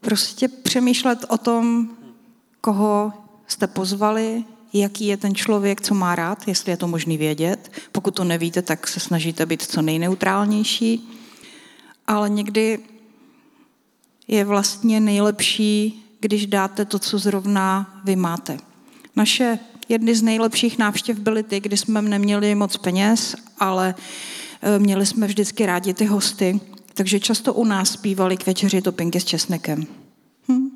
Prostě 0.00 0.48
přemýšlet 0.48 1.24
o 1.28 1.38
tom, 1.38 1.90
koho 2.60 3.12
jste 3.46 3.66
pozvali, 3.66 4.44
jaký 4.72 5.06
je 5.06 5.16
ten 5.16 5.34
člověk, 5.34 5.80
co 5.80 5.94
má 5.94 6.14
rád, 6.14 6.48
jestli 6.48 6.72
je 6.72 6.76
to 6.76 6.88
možný 6.88 7.18
vědět. 7.18 7.72
Pokud 7.92 8.14
to 8.14 8.24
nevíte, 8.24 8.62
tak 8.62 8.88
se 8.88 9.00
snažíte 9.00 9.46
být 9.46 9.62
co 9.62 9.82
nejneutrálnější. 9.82 11.08
Ale 12.06 12.30
někdy 12.30 12.78
je 14.28 14.44
vlastně 14.44 15.00
nejlepší, 15.00 16.04
když 16.20 16.46
dáte 16.46 16.84
to, 16.84 16.98
co 16.98 17.18
zrovna 17.18 18.00
vy 18.04 18.16
máte. 18.16 18.58
Naše 19.16 19.58
jedny 19.88 20.14
z 20.14 20.22
nejlepších 20.22 20.78
návštěv 20.78 21.18
byly 21.18 21.42
ty, 21.42 21.60
kdy 21.60 21.76
jsme 21.76 22.02
neměli 22.02 22.54
moc 22.54 22.76
peněz, 22.76 23.34
ale 23.58 23.94
e, 24.62 24.78
měli 24.78 25.06
jsme 25.06 25.26
vždycky 25.26 25.66
rádi 25.66 25.94
ty 25.94 26.04
hosty, 26.04 26.60
takže 26.94 27.20
často 27.20 27.54
u 27.54 27.64
nás 27.64 27.90
zpívali 27.90 28.36
k 28.36 28.46
večeři 28.46 28.82
topinky 28.82 29.20
s 29.20 29.24
česnekem. 29.24 29.86
Hm. 30.48 30.68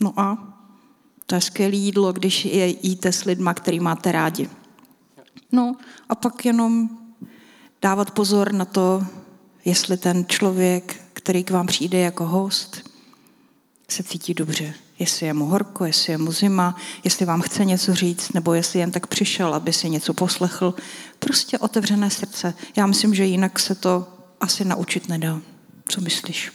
No 0.00 0.12
a 0.16 0.56
to 1.26 1.34
je 1.34 1.40
skvělé 1.40 1.76
jídlo, 1.76 2.12
když 2.12 2.44
je 2.44 2.66
jíte 2.86 3.12
s 3.12 3.24
lidma, 3.24 3.54
který 3.54 3.80
máte 3.80 4.12
rádi. 4.12 4.48
No 5.52 5.76
a 6.08 6.14
pak 6.14 6.44
jenom 6.44 6.88
dávat 7.82 8.10
pozor 8.10 8.52
na 8.52 8.64
to, 8.64 9.06
jestli 9.64 9.96
ten 9.96 10.24
člověk, 10.28 11.00
který 11.12 11.44
k 11.44 11.50
vám 11.50 11.66
přijde 11.66 11.98
jako 11.98 12.26
host, 12.26 12.90
se 13.88 14.02
cítí 14.02 14.34
dobře. 14.34 14.74
Jestli 14.98 15.26
je 15.26 15.34
mu 15.34 15.46
horko, 15.46 15.84
jestli 15.84 16.12
je 16.12 16.18
mu 16.18 16.32
zima, 16.32 16.76
jestli 17.04 17.26
vám 17.26 17.42
chce 17.42 17.64
něco 17.64 17.94
říct, 17.94 18.32
nebo 18.32 18.54
jestli 18.54 18.78
jen 18.78 18.90
tak 18.90 19.06
přišel, 19.06 19.54
aby 19.54 19.72
si 19.72 19.90
něco 19.90 20.14
poslechl. 20.14 20.74
Prostě 21.18 21.58
otevřené 21.58 22.10
srdce. 22.10 22.54
Já 22.76 22.86
myslím, 22.86 23.14
že 23.14 23.24
jinak 23.24 23.58
se 23.58 23.74
to 23.74 24.06
asi 24.40 24.64
naučit 24.64 25.08
nedá. 25.08 25.40
Co 25.88 26.00
myslíš? 26.00 26.52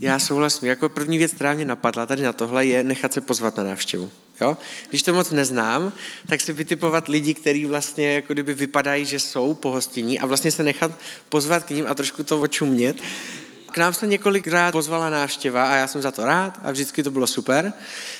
Já 0.00 0.18
souhlasím. 0.18 0.68
Jako 0.68 0.88
první 0.88 1.18
věc, 1.18 1.32
která 1.32 1.54
mě 1.54 1.64
napadla 1.64 2.06
tady 2.06 2.22
na 2.22 2.32
tohle, 2.32 2.66
je 2.66 2.84
nechat 2.84 3.12
se 3.12 3.20
pozvat 3.20 3.56
na 3.56 3.64
návštěvu. 3.64 4.10
Jo? 4.40 4.56
Když 4.88 5.02
to 5.02 5.14
moc 5.14 5.30
neznám, 5.30 5.92
tak 6.26 6.40
si 6.40 6.52
vytipovat 6.52 7.08
lidi, 7.08 7.34
kteří 7.34 7.66
vlastně 7.66 8.12
jako 8.12 8.32
kdyby 8.32 8.54
vypadají, 8.54 9.04
že 9.04 9.20
jsou 9.20 9.54
pohostinní 9.54 10.20
a 10.20 10.26
vlastně 10.26 10.50
se 10.50 10.62
nechat 10.62 10.92
pozvat 11.28 11.64
k 11.64 11.70
ním 11.70 11.86
a 11.88 11.94
trošku 11.94 12.24
to 12.24 12.40
očumět. 12.40 12.96
K 13.74 13.78
nám 13.78 13.94
se 13.94 14.06
několikrát 14.06 14.72
pozvala 14.72 15.10
návštěva 15.10 15.70
a 15.70 15.74
já 15.74 15.86
jsem 15.86 16.02
za 16.02 16.10
to 16.10 16.24
rád 16.24 16.60
a 16.62 16.70
vždycky 16.70 17.02
to 17.02 17.10
bylo 17.10 17.26
super. 17.26 17.72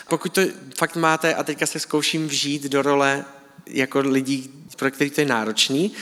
Pokud 0.08 0.32
to 0.32 0.40
fakt 0.78 0.96
máte 0.96 1.34
a 1.34 1.42
teďka 1.42 1.66
se 1.66 1.78
zkouším 1.78 2.28
vžít 2.28 2.62
do 2.62 2.82
role 2.82 3.24
jako 3.66 4.00
lidí, 4.00 4.50
pro 4.76 4.90
který 4.90 5.10
to 5.10 5.20
je 5.20 5.26
náročný, 5.26 5.92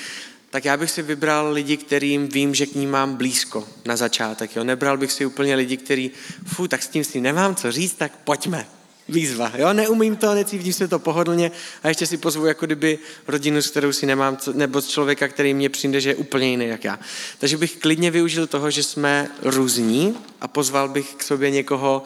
tak 0.50 0.64
já 0.64 0.76
bych 0.76 0.90
si 0.90 1.02
vybral 1.02 1.52
lidi, 1.52 1.76
kterým 1.76 2.28
vím, 2.28 2.54
že 2.54 2.66
k 2.66 2.74
ním 2.74 2.90
mám 2.90 3.16
blízko 3.16 3.68
na 3.84 3.96
začátek. 3.96 4.56
Jo? 4.56 4.64
Nebral 4.64 4.96
bych 4.96 5.12
si 5.12 5.26
úplně 5.26 5.54
lidi, 5.54 5.76
který, 5.76 6.10
fu, 6.46 6.68
tak 6.68 6.82
s 6.82 6.88
tím 6.88 7.04
si 7.04 7.20
nemám 7.20 7.54
co 7.54 7.72
říct, 7.72 7.94
tak 7.94 8.12
pojďme. 8.24 8.66
Výzva, 9.12 9.52
jo, 9.58 9.72
neumím 9.72 10.16
to, 10.16 10.34
necítím 10.34 10.72
se 10.72 10.88
to 10.88 10.98
pohodlně 10.98 11.50
a 11.82 11.88
ještě 11.88 12.06
si 12.06 12.16
pozvu 12.16 12.46
jako 12.46 12.66
kdyby 12.66 12.98
rodinu, 13.28 13.62
s 13.62 13.70
kterou 13.70 13.92
si 13.92 14.06
nemám, 14.06 14.38
nebo 14.52 14.80
z 14.80 14.88
člověka, 14.88 15.28
který 15.28 15.54
mě 15.54 15.68
přijde, 15.68 16.00
že 16.00 16.10
je 16.10 16.14
úplně 16.14 16.50
jiný 16.50 16.66
jak 16.66 16.84
já. 16.84 16.98
Takže 17.38 17.56
bych 17.56 17.76
klidně 17.76 18.10
využil 18.10 18.46
toho, 18.46 18.70
že 18.70 18.82
jsme 18.82 19.28
různí 19.42 20.16
a 20.40 20.48
pozval 20.48 20.88
bych 20.88 21.14
k 21.14 21.22
sobě 21.22 21.50
někoho, 21.50 22.02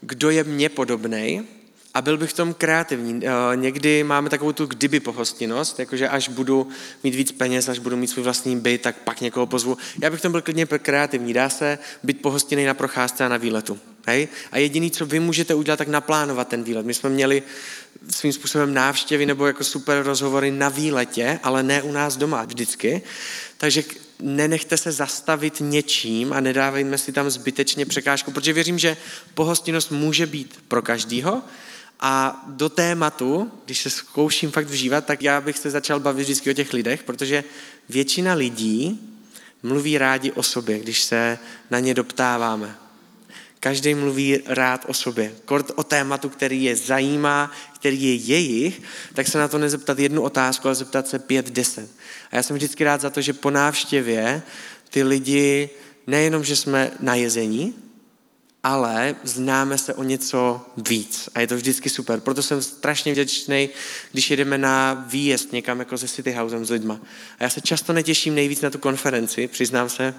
kdo 0.00 0.30
je 0.30 0.44
mně 0.44 0.68
podobný, 0.68 1.46
a 1.94 2.02
byl 2.02 2.18
bych 2.18 2.30
v 2.30 2.36
tom 2.36 2.54
kreativní. 2.54 3.20
Eh, 3.24 3.56
někdy 3.56 4.04
máme 4.04 4.30
takovou 4.30 4.52
tu 4.52 4.66
kdyby 4.66 5.00
pohostinnost, 5.00 5.78
jakože 5.78 6.08
až 6.08 6.28
budu 6.28 6.68
mít 7.04 7.14
víc 7.14 7.32
peněz, 7.32 7.68
až 7.68 7.78
budu 7.78 7.96
mít 7.96 8.06
svůj 8.06 8.24
vlastní 8.24 8.56
byt, 8.56 8.82
tak 8.82 8.96
pak 8.96 9.20
někoho 9.20 9.46
pozvu. 9.46 9.76
Já 10.02 10.10
bych 10.10 10.18
v 10.18 10.22
tom 10.22 10.32
byl 10.32 10.42
klidně 10.42 10.66
kreativní. 10.66 11.32
Dá 11.32 11.48
se 11.48 11.78
být 12.02 12.22
pohostinný 12.22 12.64
na 12.64 12.74
procházce 12.74 13.24
a 13.24 13.28
na 13.28 13.36
výletu. 13.36 13.78
Hej? 14.06 14.28
A 14.52 14.58
jediný, 14.58 14.90
co 14.90 15.06
vy 15.06 15.20
můžete 15.20 15.54
udělat, 15.54 15.76
tak 15.76 15.88
naplánovat 15.88 16.48
ten 16.48 16.62
výlet. 16.62 16.86
My 16.86 16.94
jsme 16.94 17.10
měli 17.10 17.42
svým 18.08 18.32
způsobem 18.32 18.74
návštěvy 18.74 19.26
nebo 19.26 19.46
jako 19.46 19.64
super 19.64 20.02
rozhovory 20.02 20.50
na 20.50 20.68
výletě, 20.68 21.40
ale 21.42 21.62
ne 21.62 21.82
u 21.82 21.92
nás 21.92 22.16
doma 22.16 22.44
vždycky. 22.44 23.02
Takže 23.58 23.84
nenechte 24.20 24.76
se 24.76 24.92
zastavit 24.92 25.56
něčím 25.60 26.32
a 26.32 26.40
nedávejme 26.40 26.98
si 26.98 27.12
tam 27.12 27.30
zbytečně 27.30 27.86
překážku, 27.86 28.30
protože 28.30 28.52
věřím, 28.52 28.78
že 28.78 28.96
pohostinnost 29.34 29.90
může 29.90 30.26
být 30.26 30.58
pro 30.68 30.82
každýho, 30.82 31.42
a 32.00 32.44
do 32.46 32.68
tématu, 32.68 33.52
když 33.64 33.82
se 33.82 33.90
zkouším 33.90 34.50
fakt 34.50 34.66
vžívat, 34.66 35.06
tak 35.06 35.22
já 35.22 35.40
bych 35.40 35.58
se 35.58 35.70
začal 35.70 36.00
bavit 36.00 36.22
vždycky 36.22 36.50
o 36.50 36.52
těch 36.52 36.72
lidech, 36.72 37.02
protože 37.02 37.44
většina 37.88 38.34
lidí 38.34 39.00
mluví 39.62 39.98
rádi 39.98 40.32
o 40.32 40.42
sobě, 40.42 40.78
když 40.78 41.02
se 41.02 41.38
na 41.70 41.80
ně 41.80 41.94
doptáváme. 41.94 42.76
Každý 43.60 43.94
mluví 43.94 44.38
rád 44.46 44.84
o 44.88 44.94
sobě. 44.94 45.32
Kort 45.44 45.70
o 45.74 45.82
tématu, 45.82 46.28
který 46.28 46.64
je 46.64 46.76
zajímá, 46.76 47.52
který 47.74 48.02
je 48.02 48.14
jejich, 48.14 48.82
tak 49.14 49.28
se 49.28 49.38
na 49.38 49.48
to 49.48 49.58
nezeptat 49.58 49.98
jednu 49.98 50.22
otázku, 50.22 50.68
ale 50.68 50.74
zeptat 50.74 51.08
se 51.08 51.18
pět, 51.18 51.50
deset. 51.50 51.90
A 52.30 52.36
já 52.36 52.42
jsem 52.42 52.56
vždycky 52.56 52.84
rád 52.84 53.00
za 53.00 53.10
to, 53.10 53.20
že 53.20 53.32
po 53.32 53.50
návštěvě 53.50 54.42
ty 54.90 55.02
lidi, 55.02 55.70
nejenom, 56.06 56.44
že 56.44 56.56
jsme 56.56 56.90
na 57.00 57.14
jezení, 57.14 57.74
ale 58.62 59.16
známe 59.24 59.78
se 59.78 59.94
o 59.94 60.02
něco 60.02 60.66
víc 60.76 61.28
a 61.34 61.40
je 61.40 61.46
to 61.46 61.56
vždycky 61.56 61.90
super. 61.90 62.20
Proto 62.20 62.42
jsem 62.42 62.62
strašně 62.62 63.12
vděčný, 63.12 63.68
když 64.12 64.30
jedeme 64.30 64.58
na 64.58 65.06
výjezd 65.08 65.52
někam 65.52 65.78
jako 65.78 65.98
se 65.98 66.08
City 66.08 66.32
Housem 66.32 66.64
s 66.64 66.70
lidma. 66.70 67.00
A 67.38 67.42
já 67.42 67.50
se 67.50 67.60
často 67.60 67.92
netěším 67.92 68.34
nejvíc 68.34 68.60
na 68.60 68.70
tu 68.70 68.78
konferenci, 68.78 69.48
přiznám 69.48 69.88
se, 69.88 70.14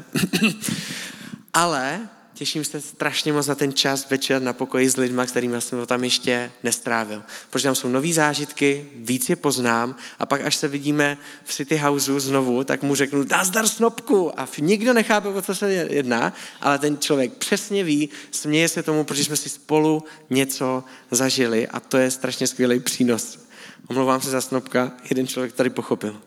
ale 1.53 2.09
těším 2.33 2.65
se 2.65 2.81
strašně 2.81 3.33
moc 3.33 3.47
na 3.47 3.55
ten 3.55 3.73
čas 3.73 4.09
večer 4.09 4.41
na 4.41 4.53
pokoji 4.53 4.89
s 4.89 4.97
lidmi, 4.97 5.21
kterými 5.27 5.61
jsem 5.61 5.79
to 5.79 5.85
tam 5.85 6.03
ještě 6.03 6.51
nestrávil. 6.63 7.23
Protože 7.49 7.63
tam 7.63 7.75
jsou 7.75 7.87
nové 7.87 8.13
zážitky, 8.13 8.85
víc 8.95 9.29
je 9.29 9.35
poznám 9.35 9.95
a 10.19 10.25
pak 10.25 10.41
až 10.41 10.55
se 10.55 10.67
vidíme 10.67 11.17
v 11.43 11.53
City 11.53 11.77
Houseu 11.77 12.19
znovu, 12.19 12.63
tak 12.63 12.83
mu 12.83 12.95
řeknu, 12.95 13.25
nazdar 13.29 13.67
snopku 13.67 14.39
a 14.39 14.47
nikdo 14.59 14.93
nechápe, 14.93 15.27
o 15.27 15.41
co 15.41 15.55
se 15.55 15.73
jedná, 15.73 16.33
ale 16.61 16.79
ten 16.79 16.97
člověk 16.97 17.33
přesně 17.33 17.83
ví, 17.83 18.09
směje 18.31 18.69
se 18.69 18.83
tomu, 18.83 19.03
protože 19.03 19.25
jsme 19.25 19.35
si 19.35 19.49
spolu 19.49 20.03
něco 20.29 20.83
zažili 21.11 21.67
a 21.67 21.79
to 21.79 21.97
je 21.97 22.11
strašně 22.11 22.47
skvělý 22.47 22.79
přínos. 22.79 23.39
Omlouvám 23.87 24.21
se 24.21 24.29
za 24.29 24.41
snopka, 24.41 24.91
jeden 25.09 25.27
člověk 25.27 25.53
tady 25.53 25.69
pochopil. 25.69 26.21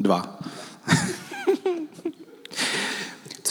Dva. 0.00 0.38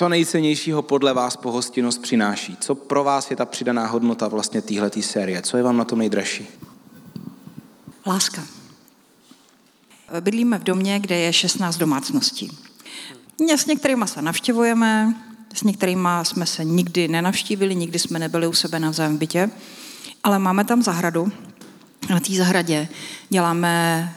Co 0.02 0.10
nejcennějšího 0.10 0.82
podle 0.82 1.14
vás 1.14 1.38
pohostinnost 1.38 2.02
přináší? 2.02 2.58
Co 2.60 2.76
pro 2.76 3.04
vás 3.04 3.30
je 3.30 3.36
ta 3.36 3.46
přidaná 3.46 3.88
hodnota 3.88 4.28
vlastně 4.28 4.62
téhletý 4.62 5.02
série? 5.02 5.42
Co 5.42 5.58
je 5.58 5.64
vám 5.64 5.78
na 5.78 5.86
tom 5.86 6.00
nejdražší? 6.00 6.48
Láska. 8.06 8.44
Bydlíme 10.20 10.58
v 10.58 10.64
domě, 10.64 11.00
kde 11.00 11.18
je 11.18 11.34
16 11.34 11.78
domácností. 11.78 12.58
S 13.56 13.66
některými 13.66 14.08
se 14.08 14.22
navštěvujeme, 14.22 15.16
s 15.54 15.64
některými 15.64 16.10
jsme 16.24 16.46
se 16.46 16.66
nikdy 16.66 17.08
nenavštívili, 17.08 17.76
nikdy 17.76 18.00
jsme 18.00 18.20
nebyli 18.20 18.48
u 18.48 18.54
sebe 18.54 18.80
navzájem 18.80 19.16
v 19.16 19.20
bytě, 19.20 19.50
ale 20.24 20.40
máme 20.40 20.66
tam 20.66 20.84
zahradu. 20.84 21.32
Na 22.10 22.20
té 22.20 22.34
zahradě 22.34 22.88
děláme 23.30 24.14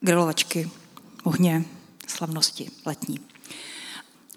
grilovačky, 0.00 0.70
ohně, 1.24 1.64
slavnosti 2.06 2.70
letní. 2.86 3.20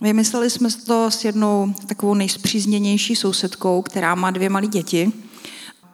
Vymysleli 0.01 0.49
jsme 0.49 0.69
to 0.85 1.11
s 1.11 1.25
jednou 1.25 1.73
takovou 1.87 2.13
nejspřízněnější 2.13 3.15
sousedkou, 3.15 3.81
která 3.81 4.15
má 4.15 4.31
dvě 4.31 4.49
malé 4.49 4.67
děti. 4.67 5.11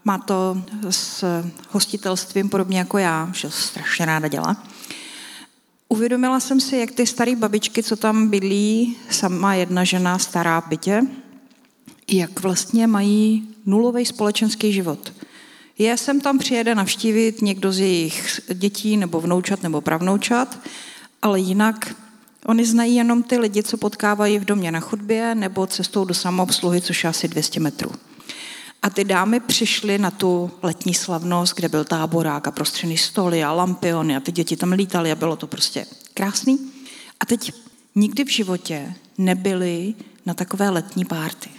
Má 0.05 0.17
to 0.17 0.63
s 0.89 1.24
hostitelstvím 1.70 2.50
podobně 2.50 2.77
jako 2.77 2.98
já, 2.98 3.31
že 3.34 3.51
strašně 3.51 4.05
ráda 4.05 4.27
dělá. 4.27 4.63
Uvědomila 5.89 6.39
jsem 6.39 6.60
si, 6.60 6.77
jak 6.77 6.91
ty 6.91 7.08
staré 7.08 7.36
babičky, 7.36 7.84
co 7.84 7.96
tam 7.96 8.27
bydlí, 8.27 8.98
sama 9.10 9.53
jedna 9.53 9.84
žena 9.84 10.20
stará 10.20 10.62
v 10.62 10.67
bytě, 10.67 11.01
jak 12.08 12.39
vlastně 12.39 12.88
mají 12.88 13.48
nulový 13.65 14.05
společenský 14.05 14.74
život. 14.74 15.13
Je 15.77 15.98
sem 15.98 16.22
tam 16.22 16.38
přijede 16.38 16.75
navštívit 16.75 17.41
někdo 17.41 17.72
z 17.72 17.79
jejich 17.79 18.41
dětí 18.53 18.98
nebo 18.98 19.22
vnoučat 19.22 19.63
nebo 19.63 19.81
pravnoučat, 19.81 20.60
ale 21.22 21.39
jinak 21.39 21.96
Oni 22.45 22.65
znají 22.65 22.95
jenom 22.95 23.24
ty 23.24 23.38
lidi, 23.38 23.63
co 23.63 23.77
potkávají 23.77 24.39
v 24.39 24.45
domě 24.45 24.71
na 24.71 24.79
chodbě 24.79 25.36
nebo 25.36 25.67
cestou 25.67 26.05
do 26.05 26.13
samoobsluhy, 26.13 26.81
což 26.81 27.03
je 27.03 27.10
asi 27.10 27.27
200 27.27 27.60
metrů. 27.60 27.91
A 28.81 28.89
ty 28.89 29.03
dámy 29.03 29.39
přišly 29.39 29.98
na 29.98 30.12
tu 30.12 30.51
letní 30.63 30.93
slavnost, 30.93 31.55
kde 31.55 31.69
byl 31.69 31.83
táborák 31.83 32.48
a 32.48 32.51
prostřený 32.51 32.98
stoly 32.98 33.43
a 33.43 33.51
lampiony 33.51 34.15
a 34.15 34.19
ty 34.19 34.31
děti 34.31 34.57
tam 34.57 34.71
lítaly 34.71 35.12
a 35.12 35.15
bylo 35.15 35.36
to 35.36 35.48
prostě 35.48 35.86
krásný. 36.13 36.71
A 37.19 37.25
teď 37.25 37.53
nikdy 37.95 38.24
v 38.24 38.29
životě 38.29 38.93
nebyly 39.17 39.93
na 40.25 40.33
takové 40.33 40.69
letní 40.69 41.05
párty. 41.05 41.50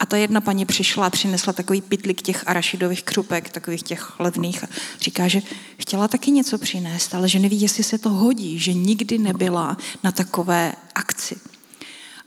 A 0.00 0.06
ta 0.06 0.16
jedna 0.16 0.40
paní 0.40 0.66
přišla 0.66 1.06
a 1.06 1.10
přinesla 1.10 1.52
takový 1.52 1.80
pitlik 1.80 2.22
těch 2.22 2.48
arašidových 2.48 3.02
křupek, 3.02 3.48
takových 3.48 3.82
těch 3.82 4.20
levných 4.20 4.64
a 4.64 4.66
říká, 5.00 5.28
že 5.28 5.42
chtěla 5.78 6.08
taky 6.08 6.30
něco 6.30 6.58
přinést, 6.58 7.14
ale 7.14 7.28
že 7.28 7.38
neví, 7.38 7.60
jestli 7.60 7.84
se 7.84 7.98
to 7.98 8.10
hodí, 8.10 8.58
že 8.58 8.72
nikdy 8.72 9.18
nebyla 9.18 9.76
na 10.02 10.12
takové 10.12 10.72
akci. 10.94 11.36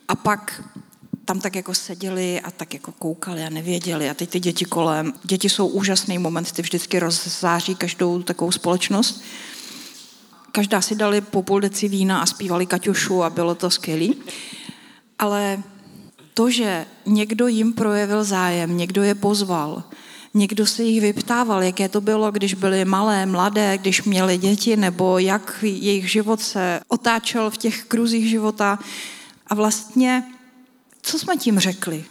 A 0.08 0.16
pak 0.16 0.64
tam 1.26 1.40
tak 1.40 1.56
jako 1.56 1.74
seděli 1.74 2.42
a 2.42 2.52
tak 2.52 2.74
jako 2.74 2.92
koukali 2.92 3.44
a 3.44 3.50
nevěděli 3.50 4.10
a 4.10 4.14
teď 4.14 4.30
ty 4.30 4.40
děti 4.40 4.66
kolem. 4.66 5.14
Děti 5.24 5.50
jsou 5.50 5.68
úžasný 5.68 6.18
moment, 6.18 6.52
ty 6.52 6.62
vždycky 6.62 7.00
rozzáří 7.00 7.76
každou 7.76 8.24
takovou 8.24 8.52
společnost. 8.52 9.24
Každá 10.52 10.82
si 10.82 10.96
dali 10.96 11.22
po 11.22 11.44
půl 11.44 11.60
deci 11.60 11.88
vína 11.88 12.20
a 12.20 12.26
zpívali 12.26 12.66
Kaťušu 12.66 13.24
a 13.24 13.30
bylo 13.30 13.56
to 13.56 13.70
skvělé. 13.70 14.14
Ale 15.20 15.64
to, 16.38 16.50
že 16.50 16.86
někdo 17.06 17.48
jim 17.48 17.74
projevil 17.74 18.24
zájem, 18.24 18.78
někdo 18.78 19.04
je 19.04 19.16
pozval, 19.16 19.84
někdo 20.34 20.66
se 20.66 20.84
jich 20.84 21.02
vyptával, 21.02 21.64
jaké 21.64 21.90
to 21.90 22.02
bylo, 22.02 22.32
když 22.32 22.54
byly 22.54 22.86
malé, 22.86 23.26
mladé, 23.26 23.78
když 23.78 24.04
měli 24.04 24.38
děti, 24.38 24.78
nebo 24.78 25.18
jak 25.18 25.60
jejich 25.62 26.12
život 26.12 26.42
se 26.42 26.80
otáčel 26.88 27.50
v 27.50 27.58
těch 27.58 27.84
kruzích 27.84 28.30
života. 28.30 28.80
A 29.48 29.56
vlastně, 29.56 30.24
co 31.02 31.20
jsme 31.20 31.38
tím 31.38 31.60
řekli? 31.60 32.06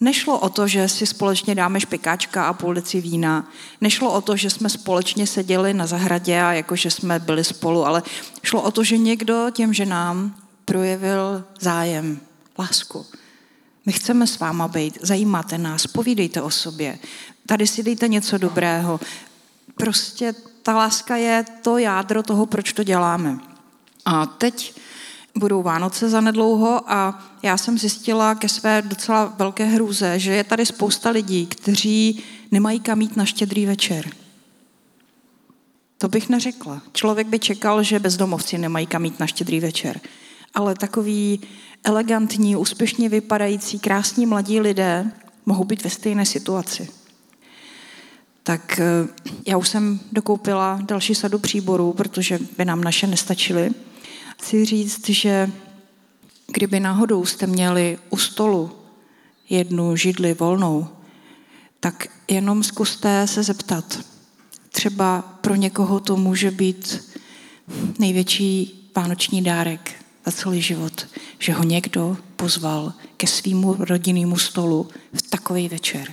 Nešlo 0.00 0.38
o 0.38 0.48
to, 0.48 0.68
že 0.68 0.88
si 0.88 1.06
společně 1.06 1.54
dáme 1.54 1.80
špikáčka 1.80 2.46
a 2.46 2.52
půl 2.52 2.74
deci 2.74 3.00
vína. 3.00 3.50
Nešlo 3.80 4.12
o 4.12 4.20
to, 4.20 4.36
že 4.36 4.50
jsme 4.50 4.68
společně 4.68 5.26
seděli 5.26 5.74
na 5.74 5.86
zahradě 5.86 6.42
a 6.42 6.52
jako, 6.52 6.76
že 6.76 6.90
jsme 6.90 7.18
byli 7.18 7.44
spolu, 7.44 7.86
ale 7.86 8.02
šlo 8.42 8.62
o 8.62 8.70
to, 8.70 8.84
že 8.84 8.98
někdo 8.98 9.46
těm 9.50 9.74
ženám 9.74 10.34
projevil 10.64 11.44
zájem, 11.60 12.20
lásku. 12.58 13.06
My 13.88 13.92
chceme 13.92 14.26
s 14.26 14.38
váma 14.38 14.68
být, 14.68 14.98
zajímáte 15.02 15.58
nás, 15.58 15.86
povídejte 15.86 16.42
o 16.42 16.50
sobě, 16.50 16.98
tady 17.46 17.66
si 17.66 17.82
dejte 17.82 18.08
něco 18.08 18.38
dobrého. 18.38 19.00
Prostě 19.74 20.34
ta 20.62 20.76
láska 20.76 21.16
je 21.16 21.44
to 21.62 21.78
jádro 21.78 22.22
toho, 22.22 22.46
proč 22.46 22.72
to 22.72 22.84
děláme. 22.84 23.38
A 24.04 24.26
teď 24.26 24.74
budou 25.38 25.62
Vánoce 25.62 26.08
za 26.08 26.20
nedlouho 26.20 26.92
a 26.92 27.24
já 27.42 27.56
jsem 27.56 27.78
zjistila 27.78 28.34
ke 28.34 28.48
své 28.48 28.82
docela 28.82 29.24
velké 29.24 29.64
hrůze, 29.64 30.18
že 30.18 30.32
je 30.32 30.44
tady 30.44 30.66
spousta 30.66 31.10
lidí, 31.10 31.46
kteří 31.46 32.24
nemají 32.50 32.80
kam 32.80 33.00
jít 33.00 33.16
na 33.16 33.24
štědrý 33.24 33.66
večer. 33.66 34.10
To 35.98 36.08
bych 36.08 36.28
neřekla. 36.28 36.82
Člověk 36.92 37.26
by 37.26 37.38
čekal, 37.38 37.82
že 37.82 37.98
bezdomovci 37.98 38.58
nemají 38.58 38.86
kam 38.86 39.04
jít 39.04 39.20
na 39.20 39.26
štědrý 39.26 39.60
večer. 39.60 40.00
Ale 40.54 40.74
takový 40.74 41.40
elegantní, 41.84 42.56
úspěšně 42.56 43.08
vypadající, 43.08 43.78
krásní 43.78 44.26
mladí 44.26 44.60
lidé 44.60 45.12
mohou 45.46 45.64
být 45.64 45.84
ve 45.84 45.90
stejné 45.90 46.26
situaci. 46.26 46.88
Tak 48.42 48.80
eh, 48.80 49.08
já 49.46 49.56
už 49.56 49.68
jsem 49.68 50.00
dokoupila 50.12 50.80
další 50.82 51.14
sadu 51.14 51.38
příborů, 51.38 51.92
protože 51.92 52.38
by 52.58 52.64
nám 52.64 52.84
naše 52.84 53.06
nestačily. 53.06 53.70
Chci 54.38 54.64
říct, 54.64 55.08
že 55.08 55.50
kdyby 56.46 56.80
náhodou 56.80 57.24
jste 57.24 57.46
měli 57.46 57.98
u 58.10 58.16
stolu 58.16 58.70
jednu 59.48 59.96
židli 59.96 60.34
volnou, 60.34 60.88
tak 61.80 62.08
jenom 62.28 62.62
zkuste 62.62 63.26
se 63.26 63.42
zeptat. 63.42 63.98
Třeba 64.68 65.22
pro 65.40 65.54
někoho 65.54 66.00
to 66.00 66.16
může 66.16 66.50
být 66.50 67.10
největší 67.98 68.74
vánoční 68.96 69.42
dárek 69.42 70.04
za 70.26 70.32
celý 70.32 70.62
život, 70.62 71.06
že 71.38 71.52
ho 71.52 71.64
někdo 71.64 72.16
pozval 72.36 72.92
ke 73.16 73.26
svýmu 73.26 73.76
rodinnému 73.78 74.38
stolu 74.38 74.88
v 75.12 75.22
takový 75.22 75.68
večer. 75.68 76.12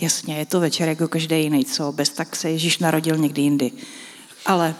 Jasně, 0.00 0.36
je 0.36 0.46
to 0.46 0.60
večer 0.60 0.88
jako 0.88 1.08
každý 1.08 1.42
jiný, 1.42 1.64
co? 1.64 1.92
Bez 1.92 2.10
tak 2.10 2.36
se 2.36 2.50
Ježíš 2.50 2.78
narodil 2.78 3.16
někdy 3.16 3.42
jindy. 3.42 3.70
Ale, 4.46 4.74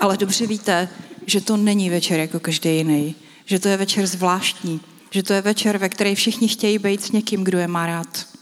ale 0.00 0.16
dobře 0.16 0.46
víte, 0.46 0.88
že 1.26 1.40
to 1.40 1.56
není 1.56 1.90
večer 1.90 2.20
jako 2.20 2.40
každý 2.40 2.76
jiný. 2.76 3.14
Že 3.46 3.58
to 3.58 3.68
je 3.68 3.76
večer 3.76 4.06
zvláštní. 4.06 4.80
Že 5.10 5.22
to 5.22 5.32
je 5.32 5.40
večer, 5.40 5.78
ve 5.78 5.88
které 5.88 6.14
všichni 6.14 6.48
chtějí 6.48 6.78
být 6.78 7.02
s 7.02 7.12
někým, 7.12 7.44
kdo 7.44 7.58
je 7.58 7.68
má 7.68 7.86
rád. 7.86 8.33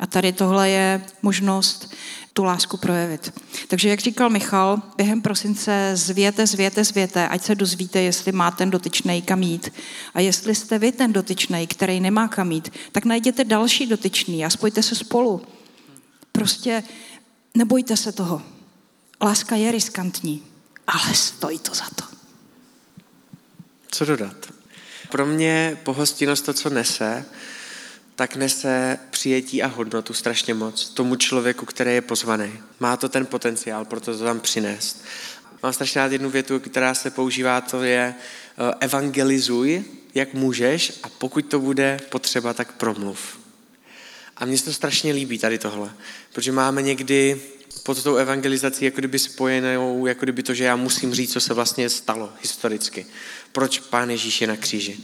A 0.00 0.06
tady 0.06 0.32
tohle 0.32 0.70
je 0.70 1.04
možnost 1.22 1.94
tu 2.32 2.44
lásku 2.44 2.76
projevit. 2.76 3.32
Takže 3.68 3.88
jak 3.88 4.00
říkal 4.00 4.30
Michal, 4.30 4.82
během 4.96 5.22
prosince 5.22 5.92
zvěte, 5.94 6.46
zvěte, 6.46 6.84
zvěte, 6.84 7.28
ať 7.28 7.42
se 7.42 7.54
dozvíte, 7.54 8.00
jestli 8.00 8.32
má 8.32 8.50
ten 8.50 8.70
dotyčný 8.70 9.22
kam 9.22 9.42
jít. 9.42 9.72
A 10.14 10.20
jestli 10.20 10.54
jste 10.54 10.78
vy 10.78 10.92
ten 10.92 11.12
dotyčný, 11.12 11.66
který 11.66 12.00
nemá 12.00 12.28
kam 12.28 12.52
jít, 12.52 12.72
tak 12.92 13.04
najděte 13.04 13.44
další 13.44 13.86
dotyčný 13.86 14.44
a 14.44 14.50
spojte 14.50 14.82
se 14.82 14.94
spolu. 14.94 15.42
Prostě 16.32 16.82
nebojte 17.54 17.96
se 17.96 18.12
toho. 18.12 18.42
Láska 19.22 19.56
je 19.56 19.72
riskantní, 19.72 20.42
ale 20.86 21.14
stojí 21.14 21.58
to 21.58 21.74
za 21.74 21.84
to. 21.94 22.04
Co 23.90 24.04
dodat? 24.04 24.36
Pro 25.10 25.26
mě 25.26 25.78
pohostinnost 25.82 26.44
to, 26.44 26.52
co 26.52 26.70
nese, 26.70 27.24
tak 28.20 28.36
nese 28.36 28.98
přijetí 29.10 29.62
a 29.62 29.66
hodnotu 29.66 30.14
strašně 30.14 30.54
moc 30.54 30.88
tomu 30.88 31.16
člověku, 31.16 31.66
který 31.66 31.94
je 31.94 32.00
pozvaný. 32.00 32.52
Má 32.80 32.96
to 32.96 33.08
ten 33.08 33.26
potenciál, 33.26 33.84
proto 33.84 34.18
to 34.18 34.24
tam 34.24 34.40
přinést. 34.40 35.04
Mám 35.62 35.72
strašně 35.72 36.00
rád 36.00 36.12
jednu 36.12 36.30
větu, 36.30 36.60
která 36.60 36.94
se 36.94 37.10
používá, 37.10 37.60
to 37.60 37.82
je 37.82 38.14
eh, 38.14 38.74
evangelizuj, 38.80 39.84
jak 40.14 40.34
můžeš 40.34 40.92
a 41.02 41.08
pokud 41.08 41.42
to 41.46 41.60
bude 41.60 42.00
potřeba, 42.08 42.54
tak 42.54 42.72
promluv. 42.72 43.38
A 44.36 44.44
mně 44.44 44.58
se 44.58 44.64
to 44.64 44.72
strašně 44.72 45.12
líbí 45.12 45.38
tady 45.38 45.58
tohle, 45.58 45.90
protože 46.32 46.52
máme 46.52 46.82
někdy 46.82 47.40
pod 47.82 48.02
tou 48.02 48.16
evangelizací 48.16 48.84
jako 48.84 48.98
kdyby 48.98 49.18
spojenou, 49.18 50.06
jako 50.06 50.20
kdyby 50.20 50.42
to, 50.42 50.54
že 50.54 50.64
já 50.64 50.76
musím 50.76 51.14
říct, 51.14 51.32
co 51.32 51.40
se 51.40 51.54
vlastně 51.54 51.90
stalo 51.90 52.32
historicky. 52.40 53.06
Proč 53.52 53.78
Pán 53.78 54.10
Ježíš 54.10 54.40
je 54.40 54.46
na 54.46 54.56
kříži 54.56 54.98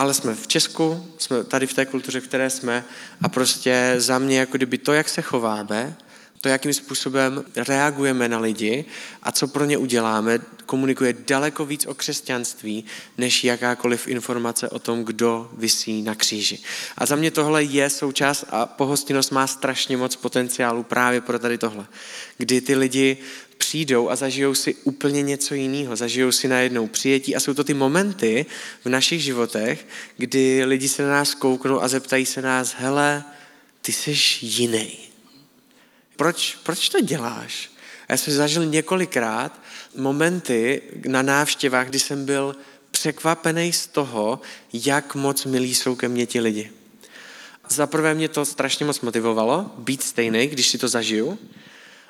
ale 0.00 0.14
jsme 0.14 0.34
v 0.34 0.46
Česku, 0.46 1.06
jsme 1.18 1.44
tady 1.44 1.66
v 1.66 1.74
té 1.74 1.86
kultuře, 1.86 2.20
v 2.20 2.28
které 2.28 2.50
jsme 2.50 2.84
a 3.22 3.28
prostě 3.28 3.94
za 3.96 4.18
mě 4.18 4.38
jako 4.38 4.56
kdyby 4.56 4.78
to, 4.78 4.92
jak 4.92 5.08
se 5.08 5.22
chováme, 5.22 5.96
to, 6.40 6.48
jakým 6.48 6.74
způsobem 6.74 7.44
reagujeme 7.56 8.28
na 8.28 8.38
lidi 8.38 8.84
a 9.22 9.32
co 9.32 9.48
pro 9.48 9.64
ně 9.64 9.78
uděláme, 9.78 10.38
komunikuje 10.66 11.14
daleko 11.26 11.66
víc 11.66 11.86
o 11.86 11.94
křesťanství, 11.94 12.84
než 13.18 13.44
jakákoliv 13.44 14.08
informace 14.08 14.68
o 14.68 14.78
tom, 14.78 15.04
kdo 15.04 15.50
visí 15.52 16.02
na 16.02 16.14
kříži. 16.14 16.58
A 16.98 17.06
za 17.06 17.16
mě 17.16 17.30
tohle 17.30 17.62
je 17.62 17.90
součást 17.90 18.44
a 18.50 18.66
pohostinnost 18.66 19.32
má 19.32 19.46
strašně 19.46 19.96
moc 19.96 20.16
potenciálu 20.16 20.82
právě 20.82 21.20
pro 21.20 21.38
tady 21.38 21.58
tohle. 21.58 21.86
Kdy 22.38 22.60
ty 22.60 22.76
lidi 22.76 23.16
přijdou 23.58 24.08
a 24.10 24.16
zažijou 24.16 24.54
si 24.54 24.74
úplně 24.74 25.22
něco 25.22 25.54
jiného, 25.54 25.96
zažijou 25.96 26.32
si 26.32 26.48
najednou 26.48 26.86
přijetí 26.86 27.36
a 27.36 27.40
jsou 27.40 27.54
to 27.54 27.64
ty 27.64 27.74
momenty 27.74 28.46
v 28.84 28.88
našich 28.88 29.22
životech, 29.22 29.86
kdy 30.16 30.64
lidi 30.64 30.88
se 30.88 31.02
na 31.02 31.08
nás 31.08 31.34
kouknou 31.34 31.82
a 31.82 31.88
zeptají 31.88 32.26
se 32.26 32.42
nás, 32.42 32.74
hele, 32.78 33.24
ty 33.82 33.92
jsi 33.92 34.14
jiný. 34.40 35.09
Proč, 36.20 36.58
proč 36.62 36.88
to 36.88 37.00
děláš? 37.00 37.70
Já 38.08 38.16
jsem 38.16 38.34
zažil 38.34 38.64
několikrát 38.64 39.60
momenty 39.96 40.82
na 41.08 41.22
návštěvách, 41.22 41.88
kdy 41.88 41.98
jsem 41.98 42.24
byl 42.24 42.56
překvapený 42.90 43.72
z 43.72 43.86
toho, 43.86 44.40
jak 44.72 45.14
moc 45.14 45.44
milí 45.44 45.74
jsou 45.74 45.94
ke 45.96 46.08
mně 46.08 46.26
ti 46.26 46.40
lidi. 46.40 46.72
Za 47.68 47.86
prvé 47.86 48.14
mě 48.14 48.28
to 48.28 48.44
strašně 48.44 48.86
moc 48.86 49.00
motivovalo, 49.00 49.70
být 49.78 50.02
stejný, 50.02 50.46
když 50.46 50.68
si 50.68 50.78
to 50.78 50.88
zažiju. 50.88 51.38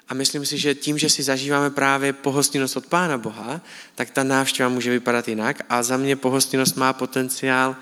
A 0.09 0.15
myslím 0.15 0.47
si, 0.47 0.59
že 0.59 0.75
tím, 0.75 0.99
že 0.99 1.11
si 1.11 1.23
zažíváme 1.23 1.71
právě 1.71 2.13
pohostinnost 2.13 2.77
od 2.77 2.87
Pána 2.87 3.19
Boha, 3.19 3.61
tak 3.95 4.11
ta 4.11 4.23
návštěva 4.23 4.69
může 4.69 4.91
vypadat 4.91 5.29
jinak. 5.29 5.63
A 5.69 5.83
za 5.83 5.97
mě 5.97 6.17
pohostinnost 6.17 6.77
má 6.77 6.93
potenciál 6.93 7.77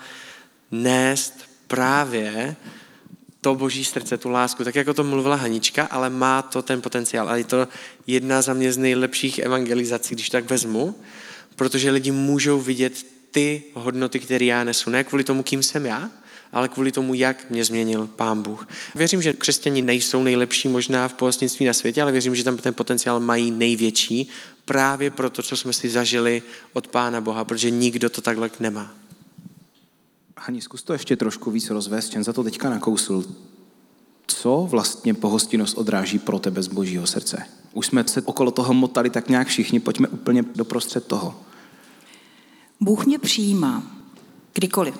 nést 0.71 1.33
právě 1.67 2.55
to 3.41 3.55
boží 3.55 3.85
srdce, 3.85 4.17
tu 4.17 4.29
lásku, 4.29 4.63
tak 4.63 4.75
jako 4.75 4.93
to 4.93 5.03
mluvila 5.03 5.35
Hanička, 5.35 5.85
ale 5.85 6.09
má 6.09 6.41
to 6.41 6.61
ten 6.61 6.81
potenciál. 6.81 7.29
A 7.29 7.35
je 7.35 7.43
to 7.43 7.67
jedna 8.07 8.41
za 8.41 8.53
mě 8.53 8.73
z 8.73 8.77
nejlepších 8.77 9.39
evangelizací, 9.39 10.15
když 10.15 10.29
tak 10.29 10.49
vezmu, 10.49 10.95
protože 11.55 11.91
lidi 11.91 12.11
můžou 12.11 12.59
vidět 12.59 13.05
ty 13.31 13.63
hodnoty, 13.73 14.19
které 14.19 14.45
já 14.45 14.63
nesu. 14.63 14.89
Ne 14.89 15.03
kvůli 15.03 15.23
tomu, 15.23 15.43
kým 15.43 15.63
jsem 15.63 15.85
já, 15.85 16.09
ale 16.51 16.69
kvůli 16.69 16.91
tomu, 16.91 17.13
jak 17.13 17.49
mě 17.49 17.65
změnil 17.65 18.07
Pán 18.07 18.41
Bůh. 18.41 18.67
Věřím, 18.95 19.21
že 19.21 19.33
křesťani 19.33 19.81
nejsou 19.81 20.23
nejlepší 20.23 20.67
možná 20.67 21.07
v 21.07 21.13
pohostnictví 21.13 21.65
na 21.65 21.73
světě, 21.73 22.01
ale 22.01 22.11
věřím, 22.11 22.35
že 22.35 22.43
tam 22.43 22.57
ten 22.57 22.73
potenciál 22.73 23.19
mají 23.19 23.51
největší 23.51 24.29
právě 24.65 25.11
pro 25.11 25.29
to, 25.29 25.43
co 25.43 25.57
jsme 25.57 25.73
si 25.73 25.89
zažili 25.89 26.41
od 26.73 26.87
Pána 26.87 27.21
Boha, 27.21 27.45
protože 27.45 27.69
nikdo 27.69 28.09
to 28.09 28.21
takhle 28.21 28.49
nemá. 28.59 28.93
Hani, 30.41 30.61
zkus 30.61 30.83
to 30.83 30.93
ještě 30.93 31.15
trošku 31.15 31.51
víc 31.51 31.69
rozvést, 31.69 32.09
čem 32.09 32.23
za 32.23 32.33
to 32.33 32.43
teďka 32.43 32.69
nakousl. 32.69 33.25
Co 34.27 34.67
vlastně 34.69 35.13
pohostinnost 35.13 35.77
odráží 35.77 36.19
pro 36.19 36.39
tebe 36.39 36.63
z 36.63 36.67
božího 36.67 37.07
srdce? 37.07 37.45
Už 37.73 37.85
jsme 37.85 38.07
se 38.07 38.21
okolo 38.21 38.51
toho 38.51 38.73
motali 38.73 39.09
tak 39.09 39.29
nějak 39.29 39.47
všichni, 39.47 39.79
pojďme 39.79 40.07
úplně 40.07 40.43
doprostřed 40.55 41.07
toho. 41.07 41.39
Bůh 42.79 43.05
mě 43.05 43.19
přijímá 43.19 43.83
kdykoliv. 44.53 44.95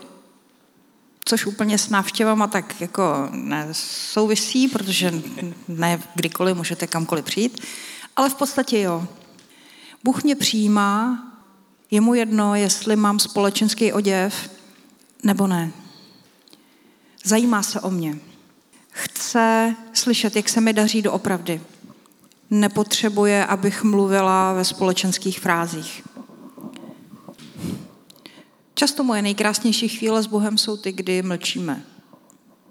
Což 1.25 1.45
úplně 1.45 1.78
s 1.78 1.89
návštěvama 1.89 2.47
tak 2.47 2.82
jako 2.82 3.30
nesouvisí, 3.32 4.67
protože 4.67 5.21
ne 5.67 6.04
kdykoliv 6.15 6.58
můžete 6.58 6.88
kamkoliv 6.88 7.25
přijít, 7.25 7.62
ale 8.15 8.30
v 8.30 8.36
podstatě 8.36 8.82
jo. 8.82 9.08
Bůh 10.04 10.23
mě 10.23 10.36
přijímá, 10.36 11.23
je 11.91 12.02
mu 12.02 12.13
jedno, 12.13 12.56
jestli 12.56 12.95
mám 12.95 13.19
společenský 13.19 13.93
oděv 13.93 14.59
nebo 15.23 15.47
ne. 15.47 15.71
Zajímá 17.23 17.63
se 17.63 17.82
o 17.82 17.89
mě. 17.89 18.19
Chce 18.91 19.75
slyšet, 19.93 20.36
jak 20.36 20.49
se 20.49 20.62
mi 20.62 20.73
daří 20.73 21.01
doopravdy. 21.01 21.62
Nepotřebuje, 22.49 23.45
abych 23.45 23.84
mluvila 23.84 24.53
ve 24.53 24.65
společenských 24.65 25.39
frázích. 25.39 26.03
Často 28.73 29.03
moje 29.03 29.21
nejkrásnější 29.21 29.88
chvíle 29.88 30.23
s 30.23 30.27
Bohem 30.27 30.58
jsou 30.58 30.77
ty, 30.77 30.91
kdy 30.91 31.21
mlčíme. 31.21 31.84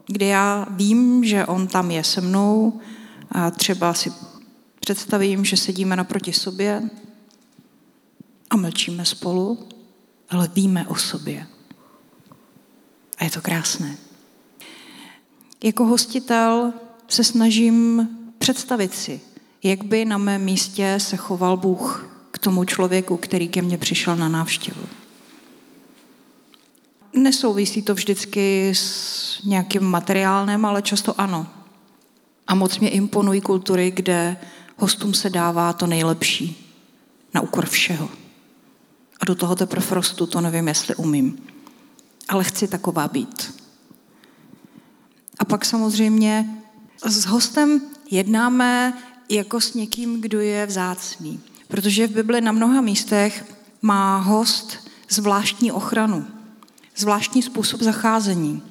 Kdy 0.07 0.27
já 0.27 0.67
vím, 0.71 1.25
že 1.25 1.47
On 1.47 1.67
tam 1.67 1.91
je 1.91 2.05
se 2.05 2.21
mnou 2.21 2.81
a 3.33 3.51
třeba 3.51 3.95
si 3.95 4.13
představím, 4.81 5.45
že 5.45 5.57
sedíme 5.57 5.97
naproti 5.97 6.33
sobě 6.33 6.91
a 8.51 8.57
mlčíme 8.57 9.05
spolu, 9.05 9.69
ale 10.31 10.51
víme 10.55 10.87
o 10.89 10.95
sobě. 10.95 11.47
A 13.19 13.25
je 13.25 13.31
to 13.31 13.41
krásné. 13.41 13.97
Jako 15.65 15.85
hostitel 15.85 16.73
se 17.09 17.25
snažím 17.25 18.09
představit 18.39 18.95
si, 18.95 19.21
jak 19.63 19.85
by 19.85 20.05
na 20.05 20.19
mém 20.19 20.45
místě 20.45 20.95
se 20.99 21.17
choval 21.17 21.57
Bůh 21.57 22.11
k 22.31 22.39
tomu 22.39 22.65
člověku, 22.65 23.17
který 23.17 23.49
ke 23.49 23.63
mně 23.63 23.79
přišel 23.79 24.17
na 24.17 24.29
návštěvu. 24.29 24.83
Nesouvisí 27.13 27.83
to 27.83 27.95
vždycky 27.95 28.71
s 28.75 29.45
nějakým 29.45 29.83
materiálem, 29.83 30.65
ale 30.65 30.83
často 30.83 31.21
ano. 31.21 31.47
A 32.47 32.55
moc 32.55 32.79
mě 32.79 32.89
imponují 32.89 33.41
kultury, 33.41 33.91
kde 33.91 34.37
hostům 34.77 35.15
se 35.15 35.31
dává 35.31 35.73
to 35.73 35.87
nejlepší 35.87 36.75
na 37.35 37.41
úkor 37.41 37.67
všeho. 37.67 38.09
A 39.21 39.25
do 39.25 39.35
toho 39.35 39.57
teprve 39.57 39.87
rostu, 39.91 40.27
to 40.27 40.41
nevím, 40.41 40.69
jestli 40.69 40.95
umím. 40.95 41.39
Ale 42.29 42.45
chci 42.45 42.69
taková 42.69 43.09
být. 43.09 43.55
A 45.39 45.45
pak 45.45 45.65
samozřejmě 45.65 46.63
s 47.05 47.27
hostem 47.27 47.81
jednáme 48.11 48.99
jako 49.29 49.61
s 49.61 49.75
někým, 49.75 50.21
kdo 50.21 50.41
je 50.41 50.67
vzácný. 50.67 51.41
Protože 51.69 52.07
v 52.07 52.11
Bibli 52.11 52.41
na 52.41 52.53
mnoha 52.53 52.81
místech 52.81 53.55
má 53.83 54.19
host 54.19 54.89
zvláštní 55.09 55.73
ochranu 55.73 56.27
zvláštní 56.99 57.43
způsob 57.43 57.81
zacházení. 57.81 58.63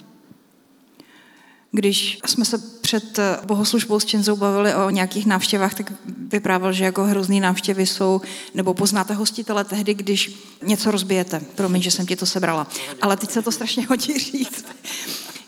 Když 1.71 2.19
jsme 2.25 2.45
se 2.45 2.57
před 2.81 3.19
bohoslužbou 3.45 3.99
s 3.99 4.05
Čenzou 4.05 4.35
bavili 4.35 4.75
o 4.75 4.89
nějakých 4.89 5.25
návštěvách, 5.25 5.73
tak 5.73 5.93
vyprávěl, 6.05 6.73
že 6.73 6.83
jako 6.83 7.03
hrozný 7.03 7.39
návštěvy 7.39 7.85
jsou, 7.85 8.21
nebo 8.53 8.73
poznáte 8.73 9.13
hostitele 9.13 9.63
tehdy, 9.63 9.93
když 9.93 10.31
něco 10.63 10.91
rozbijete. 10.91 11.41
Promiň, 11.55 11.81
že 11.81 11.91
jsem 11.91 12.05
ti 12.05 12.15
to 12.15 12.25
sebrala. 12.25 12.67
Ale 13.01 13.17
teď 13.17 13.31
se 13.31 13.41
to 13.41 13.51
strašně 13.51 13.87
hodí 13.87 14.19
říct. 14.19 14.65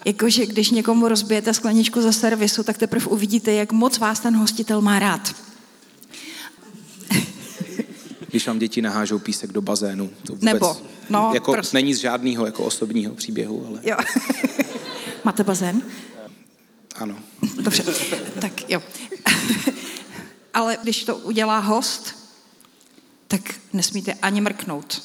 Jakože 0.06 0.46
když 0.46 0.72
někomu 0.72 1.08
rozbijete 1.08 1.54
skleničku 1.54 2.02
za 2.02 2.12
servisu, 2.12 2.64
tak 2.64 2.78
teprve 2.78 3.06
uvidíte, 3.06 3.54
jak 3.54 3.72
moc 3.72 3.98
vás 3.98 4.20
ten 4.20 4.36
hostitel 4.36 4.82
má 4.82 5.00
rád 5.00 5.36
když 8.30 8.48
vám 8.48 8.60
děti 8.60 8.82
nahážou 8.82 9.20
písek 9.20 9.52
do 9.52 9.62
bazénu. 9.62 10.10
To 10.26 10.34
vůbec, 10.34 10.54
Nebo, 10.54 10.78
no, 11.10 11.32
jako 11.34 11.54
prostě. 11.54 11.78
není 11.78 11.94
z 11.94 11.98
žádného 11.98 12.46
jako 12.46 12.64
osobního 12.64 13.16
příběhu, 13.16 13.66
ale... 13.68 13.80
Jo. 13.84 13.98
Máte 15.24 15.44
bazén? 15.44 15.82
Ano. 17.00 17.16
Dobře, 17.62 17.84
tak 18.42 18.70
jo. 18.70 18.84
ale 20.54 20.78
když 20.84 21.04
to 21.04 21.16
udělá 21.16 21.60
host, 21.60 22.16
tak 23.28 23.42
nesmíte 23.74 24.14
ani 24.14 24.42
mrknout. 24.42 25.02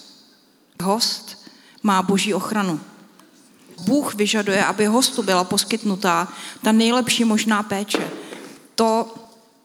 Host 0.83 1.48
má 1.83 2.02
boží 2.02 2.35
ochranu. 2.35 2.80
Bůh 3.80 4.14
vyžaduje, 4.14 4.64
aby 4.64 4.87
hostu 4.87 5.22
byla 5.22 5.44
poskytnutá 5.44 6.28
ta 6.62 6.72
nejlepší 6.72 7.24
možná 7.24 7.62
péče. 7.62 8.11
To 8.74 9.14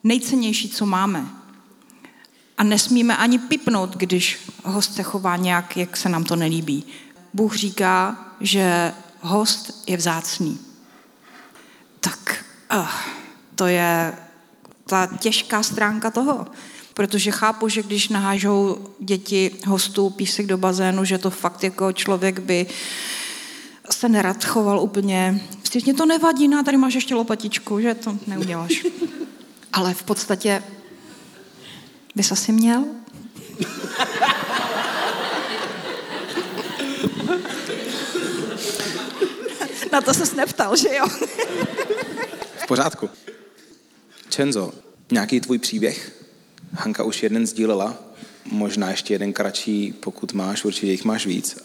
nejcennější, 0.03 0.69
co 0.69 0.85
máme. 0.85 1.25
A 2.57 2.63
nesmíme 2.63 3.17
ani 3.17 3.39
pipnout, 3.39 3.95
když 3.95 4.39
host 4.63 4.95
se 4.95 5.03
chová 5.03 5.35
nějak, 5.35 5.77
jak 5.77 5.97
se 5.97 6.09
nám 6.09 6.23
to 6.23 6.35
nelíbí. 6.35 6.83
Bůh 7.33 7.55
říká, 7.55 8.25
že 8.41 8.93
host 9.21 9.83
je 9.87 9.97
vzácný. 9.97 10.68
Uh, 12.73 12.87
to 13.55 13.67
je 13.67 14.13
ta 14.85 15.09
těžká 15.19 15.63
stránka 15.63 16.11
toho. 16.11 16.47
Protože 16.93 17.31
chápu, 17.31 17.69
že 17.69 17.83
když 17.83 18.09
nahážou 18.09 18.77
děti 18.99 19.51
hostů 19.67 20.09
písek 20.09 20.45
do 20.45 20.57
bazénu, 20.57 21.05
že 21.05 21.17
to 21.17 21.29
fakt 21.29 21.63
jako 21.63 21.91
člověk 21.91 22.39
by 22.39 22.67
se 23.91 24.09
nerad 24.09 24.45
choval 24.45 24.79
úplně. 24.79 25.41
Vstřícně 25.63 25.93
to 25.93 26.05
nevadí, 26.05 26.47
na 26.47 26.63
tady 26.63 26.77
máš 26.77 26.93
ještě 26.93 27.15
lopatičku, 27.15 27.79
že 27.79 27.95
to 27.95 28.17
neuděláš. 28.27 28.85
Ale 29.73 29.93
v 29.93 30.03
podstatě 30.03 30.63
Bys 32.15 32.31
asi 32.31 32.51
měl? 32.51 32.85
Na 39.91 40.01
to 40.01 40.13
ses 40.13 40.35
neptal, 40.35 40.75
že 40.75 40.95
jo? 40.95 41.05
pořádku. 42.69 43.09
Čenzo, 44.29 44.73
nějaký 45.11 45.39
tvůj 45.39 45.57
příběh? 45.57 46.25
Hanka 46.73 47.03
už 47.03 47.23
jeden 47.23 47.47
sdílela, 47.47 47.97
možná 48.45 48.89
ještě 48.91 49.13
jeden 49.13 49.33
kratší, 49.33 49.93
pokud 49.99 50.33
máš, 50.33 50.65
určitě 50.65 50.91
jich 50.91 51.05
máš 51.05 51.25
víc. 51.25 51.57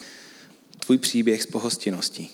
Tvůj 0.78 0.98
příběh 0.98 1.42
z 1.42 1.46
pohostinností. 1.46 2.30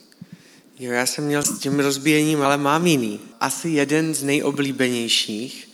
Jo, 0.78 0.92
já 0.92 1.06
jsem 1.06 1.24
měl 1.24 1.42
s 1.42 1.58
tím 1.58 1.80
rozbíjením, 1.80 2.42
ale 2.42 2.56
mám 2.56 2.86
jiný. 2.86 3.20
Asi 3.40 3.68
jeden 3.68 4.14
z 4.14 4.22
nejoblíbenějších 4.22 5.70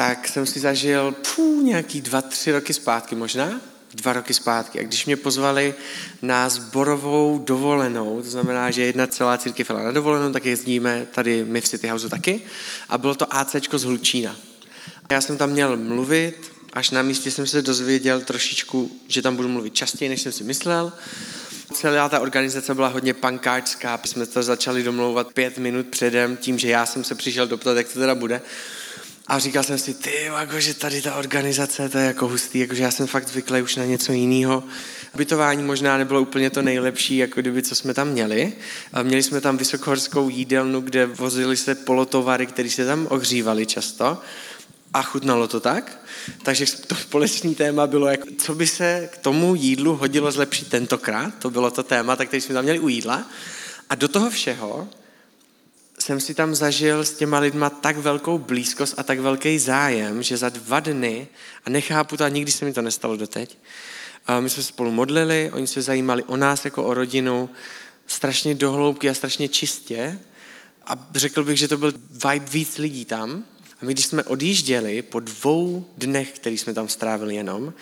tak 0.00 0.28
jsem 0.28 0.46
si 0.46 0.60
zažil 0.60 1.12
pů, 1.12 1.60
nějaký 1.60 2.00
dva, 2.00 2.22
tři 2.22 2.52
roky 2.52 2.74
zpátky 2.74 3.14
možná, 3.14 3.60
dva 3.94 4.12
roky 4.12 4.34
zpátky. 4.34 4.80
A 4.80 4.82
když 4.82 5.06
mě 5.06 5.16
pozvali 5.16 5.74
na 6.22 6.48
zborovou 6.48 7.38
dovolenou, 7.38 8.22
to 8.22 8.30
znamená, 8.30 8.70
že 8.70 8.82
jedna 8.82 9.06
celá 9.06 9.38
církev 9.38 9.70
jela 9.70 9.82
na 9.82 9.92
dovolenou, 9.92 10.32
tak 10.32 10.44
jezdíme 10.44 11.06
tady 11.14 11.44
my 11.44 11.60
v 11.60 11.68
City 11.68 11.88
Houseu 11.88 12.08
taky. 12.08 12.40
A 12.88 12.98
bylo 12.98 13.14
to 13.14 13.34
AC 13.34 13.56
z 13.72 13.84
Hlučína. 13.84 14.36
Já 15.10 15.20
jsem 15.20 15.36
tam 15.36 15.50
měl 15.50 15.76
mluvit, 15.76 16.52
až 16.72 16.90
na 16.90 17.02
místě 17.02 17.30
jsem 17.30 17.46
se 17.46 17.62
dozvěděl 17.62 18.20
trošičku, 18.20 18.90
že 19.08 19.22
tam 19.22 19.36
budu 19.36 19.48
mluvit 19.48 19.74
častěji, 19.74 20.08
než 20.08 20.22
jsem 20.22 20.32
si 20.32 20.44
myslel. 20.44 20.92
Celá 21.72 22.08
ta 22.08 22.20
organizace 22.20 22.74
byla 22.74 22.88
hodně 22.88 23.14
pankáčská, 23.14 24.00
jsme 24.04 24.26
to 24.26 24.42
začali 24.42 24.82
domlouvat 24.82 25.32
pět 25.32 25.58
minut 25.58 25.86
předem, 25.86 26.36
tím, 26.36 26.58
že 26.58 26.68
já 26.68 26.86
jsem 26.86 27.04
se 27.04 27.14
přišel 27.14 27.46
doptat, 27.46 27.76
jak 27.76 27.88
to 27.88 27.98
teda 27.98 28.14
bude. 28.14 28.42
A 29.30 29.38
říkal 29.38 29.62
jsem 29.64 29.78
si, 29.78 29.94
ty, 29.94 30.24
jako, 30.24 30.60
že 30.60 30.74
tady 30.74 31.02
ta 31.02 31.14
organizace, 31.14 31.88
to 31.88 31.98
je 31.98 32.04
jako 32.04 32.28
hustý, 32.28 32.58
jakože 32.58 32.82
já 32.82 32.90
jsem 32.90 33.06
fakt 33.06 33.28
zvyklý 33.28 33.62
už 33.62 33.76
na 33.76 33.84
něco 33.84 34.12
jiného. 34.12 34.64
Bytování 35.14 35.62
možná 35.62 35.98
nebylo 35.98 36.20
úplně 36.20 36.50
to 36.50 36.62
nejlepší, 36.62 37.16
jako 37.16 37.40
kdyby, 37.40 37.62
co 37.62 37.74
jsme 37.74 37.94
tam 37.94 38.08
měli. 38.08 38.52
A 38.92 39.02
měli 39.02 39.22
jsme 39.22 39.40
tam 39.40 39.56
vysokohorskou 39.56 40.28
jídelnu, 40.28 40.80
kde 40.80 41.06
vozili 41.06 41.56
se 41.56 41.74
polotovary, 41.74 42.46
které 42.46 42.70
se 42.70 42.86
tam 42.86 43.06
ohřívaly 43.10 43.66
často. 43.66 44.18
A 44.94 45.02
chutnalo 45.02 45.48
to 45.48 45.60
tak. 45.60 46.00
Takže 46.42 46.66
to 46.86 46.94
společné 46.94 47.54
téma 47.54 47.86
bylo, 47.86 48.08
jak, 48.08 48.20
co 48.38 48.54
by 48.54 48.66
se 48.66 49.08
k 49.12 49.18
tomu 49.18 49.54
jídlu 49.54 49.96
hodilo 49.96 50.32
zlepšit 50.32 50.68
tentokrát. 50.68 51.34
To 51.38 51.50
bylo 51.50 51.70
to 51.70 51.82
téma, 51.82 52.16
tak 52.16 52.28
který 52.28 52.40
jsme 52.40 52.54
tam 52.54 52.64
měli 52.64 52.78
u 52.78 52.88
jídla. 52.88 53.26
A 53.90 53.94
do 53.94 54.08
toho 54.08 54.30
všeho 54.30 54.88
jsem 56.02 56.20
si 56.20 56.34
tam 56.34 56.54
zažil 56.54 57.04
s 57.04 57.12
těma 57.12 57.38
lidma 57.38 57.70
tak 57.70 57.96
velkou 57.96 58.38
blízkost 58.38 58.98
a 58.98 59.02
tak 59.02 59.18
velký 59.20 59.58
zájem, 59.58 60.22
že 60.22 60.36
za 60.36 60.48
dva 60.48 60.80
dny, 60.80 61.28
a 61.64 61.70
nechápu 61.70 62.16
to 62.16 62.24
a 62.24 62.28
nikdy 62.28 62.52
se 62.52 62.64
mi 62.64 62.72
to 62.72 62.82
nestalo 62.82 63.16
doteď, 63.16 63.58
a 64.26 64.40
my 64.40 64.50
jsme 64.50 64.62
spolu 64.62 64.90
modlili, 64.90 65.50
oni 65.52 65.66
se 65.66 65.82
zajímali 65.82 66.22
o 66.22 66.36
nás 66.36 66.64
jako 66.64 66.84
o 66.84 66.94
rodinu, 66.94 67.50
strašně 68.06 68.54
dohloubky 68.54 69.10
a 69.10 69.14
strašně 69.14 69.48
čistě. 69.48 70.18
A 70.86 71.08
řekl 71.14 71.44
bych, 71.44 71.58
že 71.58 71.68
to 71.68 71.76
byl 71.76 71.92
vibe 72.10 72.46
víc 72.50 72.78
lidí 72.78 73.04
tam. 73.04 73.44
A 73.82 73.84
my, 73.84 73.92
když 73.92 74.06
jsme 74.06 74.24
odjížděli 74.24 75.02
po 75.02 75.20
dvou 75.20 75.86
dnech, 75.98 76.32
který 76.32 76.58
jsme 76.58 76.74
tam 76.74 76.88
strávili 76.88 77.34
jenom, 77.34 77.72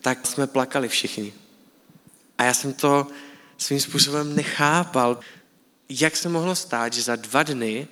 tak 0.00 0.26
jsme 0.26 0.46
plakali 0.46 0.88
všichni. 0.88 1.32
A 2.38 2.44
já 2.44 2.54
jsem 2.54 2.72
to 2.72 3.06
svým 3.58 3.80
způsobem 3.80 4.36
nechápal, 4.36 5.18
jak 6.00 6.16
se 6.16 6.28
mohlo 6.28 6.54
stát, 6.54 6.92
že 6.92 7.02
za 7.02 7.16
dva 7.16 7.42
dny, 7.42 7.88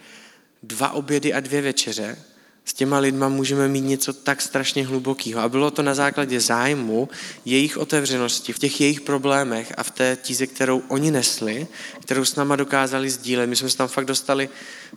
dva 0.62 0.90
obědy 0.90 1.34
a 1.34 1.40
dvě 1.40 1.62
večeře 1.62 2.16
s 2.64 2.74
těma 2.74 2.98
lidma 2.98 3.28
můžeme 3.28 3.68
mít 3.68 3.80
něco 3.80 4.12
tak 4.12 4.42
strašně 4.42 4.86
hlubokého. 4.86 5.40
A 5.40 5.48
bylo 5.48 5.70
to 5.70 5.82
na 5.82 5.94
základě 5.94 6.40
zájmu, 6.40 7.08
jejich 7.44 7.76
otevřenosti, 7.76 8.52
v 8.52 8.58
těch 8.58 8.80
jejich 8.80 9.00
problémech 9.00 9.72
a 9.76 9.82
v 9.82 9.90
té 9.90 10.18
tíze, 10.22 10.46
kterou 10.46 10.82
oni 10.88 11.10
nesli, 11.10 11.66
kterou 12.00 12.24
s 12.24 12.36
náma 12.36 12.56
dokázali 12.56 13.10
sdílet. 13.10 13.48
My 13.48 13.56
jsme 13.56 13.70
se 13.70 13.76
tam 13.76 13.88
fakt 13.88 14.04
dostali 14.04 14.48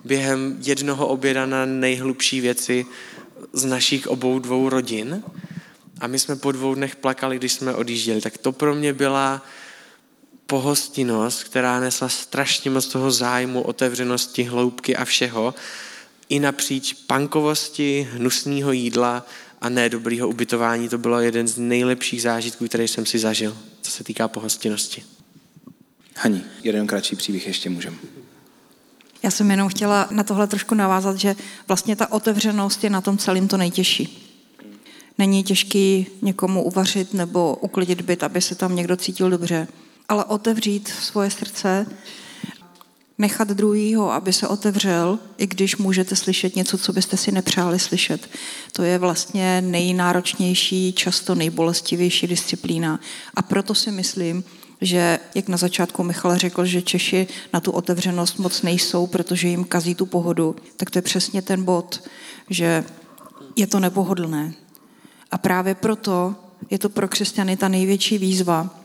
během 0.06 0.58
jednoho 0.60 1.08
oběda 1.08 1.46
na 1.46 1.66
nejhlubší 1.66 2.42
věci 2.42 2.86
z 3.54 3.66
našich 3.66 4.08
obou 4.08 4.40
dvou 4.40 4.70
rodin. 4.70 5.24
A 6.00 6.08
my 6.08 6.20
jsme 6.20 6.36
po 6.36 6.52
dvou 6.52 6.76
dnech 6.76 6.96
plakali, 6.96 7.38
když 7.38 7.54
jsme 7.54 7.76
odjížděli. 7.76 8.22
Tak 8.22 8.38
to 8.38 8.52
pro 8.52 8.76
mě 8.76 8.94
byla 8.94 9.46
pohostinnost, 10.48 11.44
která 11.44 11.80
nesla 11.80 12.10
strašně 12.10 12.72
moc 12.72 12.88
toho 12.88 13.12
zájmu, 13.12 13.62
otevřenosti, 13.62 14.44
hloubky 14.44 14.96
a 14.96 15.06
všeho 15.06 15.56
i 16.30 16.40
napříč 16.40 16.94
pankovosti, 16.94 18.08
hnusného 18.12 18.72
jídla 18.72 19.26
a 19.62 19.70
nedobrýho 19.70 20.30
ubytování. 20.30 20.90
To 20.90 20.98
bylo 20.98 21.20
jeden 21.20 21.48
z 21.48 21.58
nejlepších 21.58 22.22
zážitků, 22.22 22.68
který 22.68 22.88
jsem 22.88 23.06
si 23.06 23.20
zažil, 23.20 23.58
co 23.82 23.92
se 23.92 24.04
týká 24.04 24.28
pohostinnosti. 24.28 25.04
Hani, 26.16 26.42
jeden 26.64 26.88
kratší 26.88 27.16
příběh 27.16 27.48
ještě 27.48 27.70
můžeme. 27.70 27.98
Já 29.24 29.32
jsem 29.32 29.52
jenom 29.52 29.70
chtěla 29.70 30.08
na 30.12 30.24
tohle 30.24 30.48
trošku 30.48 30.76
navázat, 30.76 31.18
že 31.18 31.36
vlastně 31.68 31.96
ta 31.96 32.12
otevřenost 32.12 32.84
je 32.84 32.90
na 32.90 33.02
tom 33.02 33.18
celém 33.18 33.48
to 33.48 33.58
nejtěžší. 33.58 34.30
Není 35.18 35.44
těžký 35.44 36.08
někomu 36.22 36.64
uvařit 36.64 37.14
nebo 37.14 37.56
uklidit 37.56 38.02
byt, 38.02 38.24
aby 38.24 38.42
se 38.42 38.56
tam 38.56 38.76
někdo 38.76 38.96
cítil 38.96 39.30
dobře, 39.30 39.68
ale 40.10 40.26
otevřít 40.26 40.88
svoje 40.88 41.32
srdce 41.32 41.86
nechat 43.18 43.48
druhýho, 43.48 44.12
aby 44.12 44.34
se 44.34 44.48
otevřel, 44.48 45.20
i 45.38 45.48
když 45.48 45.78
můžete 45.78 46.16
slyšet 46.16 46.56
něco, 46.56 46.78
co 46.78 46.94
byste 46.94 47.18
si 47.18 47.32
nepřáli 47.32 47.80
slyšet. 47.80 48.30
To 48.72 48.84
je 48.84 48.98
vlastně 48.98 49.62
nejnáročnější, 49.62 50.94
často 50.94 51.36
nejbolestivější 51.36 52.28
disciplína. 52.28 53.00
A 53.36 53.42
proto 53.42 53.76
si 53.76 53.92
myslím, 53.92 54.44
že, 54.82 55.20
jak 55.36 55.48
na 55.48 55.58
začátku 55.58 56.04
Michal 56.04 56.38
řekl, 56.38 56.66
že 56.66 56.82
Češi 56.82 57.28
na 57.54 57.60
tu 57.60 57.72
otevřenost 57.72 58.40
moc 58.40 58.62
nejsou, 58.62 59.08
protože 59.08 59.48
jim 59.48 59.64
kazí 59.64 59.96
tu 59.96 60.06
pohodu, 60.06 60.56
tak 60.78 60.90
to 60.90 60.98
je 60.98 61.02
přesně 61.02 61.42
ten 61.42 61.64
bod, 61.64 62.04
že 62.50 62.84
je 63.56 63.68
to 63.68 63.80
nepohodlné. 63.80 64.54
A 65.32 65.38
právě 65.38 65.76
proto 65.76 66.36
je 66.70 66.80
to 66.80 66.90
pro 66.90 67.08
křesťany 67.08 67.58
ta 67.58 67.68
největší 67.68 68.18
výzva, 68.18 68.83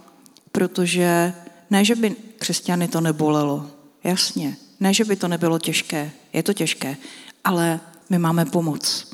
protože 0.59 1.33
ne, 1.71 1.85
že 1.85 1.95
by 1.95 2.17
křesťany 2.39 2.89
to 2.89 3.01
nebolelo, 3.01 3.71
Jasně. 4.05 4.57
Ne, 4.81 4.95
že 4.95 5.05
by 5.05 5.17
to 5.17 5.29
nebylo 5.29 5.59
těžké. 5.59 6.11
Je 6.33 6.43
to 6.43 6.53
těžké. 6.53 6.97
Ale 7.45 7.81
my 8.11 8.19
máme 8.19 8.45
pomoc. 8.45 9.07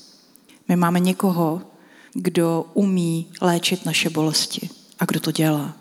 My 0.69 0.77
máme 0.77 1.01
někoho, 1.01 1.63
kdo 2.13 2.67
umí 2.75 3.27
léčit 3.41 3.85
naše 3.85 4.11
bolesti. 4.11 4.71
A 4.99 5.05
kdo 5.05 5.21
to 5.21 5.31
dělá. 5.31 5.77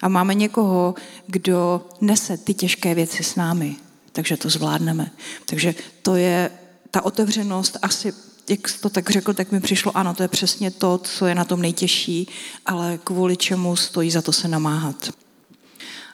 A 0.00 0.08
máme 0.08 0.34
někoho, 0.34 0.94
kdo 1.26 1.88
nese 2.00 2.36
ty 2.36 2.54
těžké 2.54 2.94
věci 2.94 3.24
s 3.24 3.36
námi. 3.36 3.76
Takže 4.12 4.36
to 4.36 4.50
zvládneme. 4.50 5.10
Takže 5.46 5.74
to 6.02 6.16
je 6.16 6.50
ta 6.90 7.04
otevřenost 7.04 7.76
asi 7.82 8.12
jak 8.48 8.60
to 8.80 8.90
tak 8.90 9.10
řekl, 9.10 9.34
tak 9.34 9.52
mi 9.52 9.60
přišlo, 9.60 9.96
ano, 9.96 10.14
to 10.14 10.22
je 10.22 10.28
přesně 10.28 10.70
to, 10.70 10.98
co 10.98 11.26
je 11.26 11.34
na 11.34 11.44
tom 11.44 11.62
nejtěžší, 11.62 12.28
ale 12.66 12.98
kvůli 13.04 13.36
čemu 13.36 13.76
stojí 13.76 14.10
za 14.10 14.22
to 14.22 14.32
se 14.32 14.48
namáhat 14.48 15.10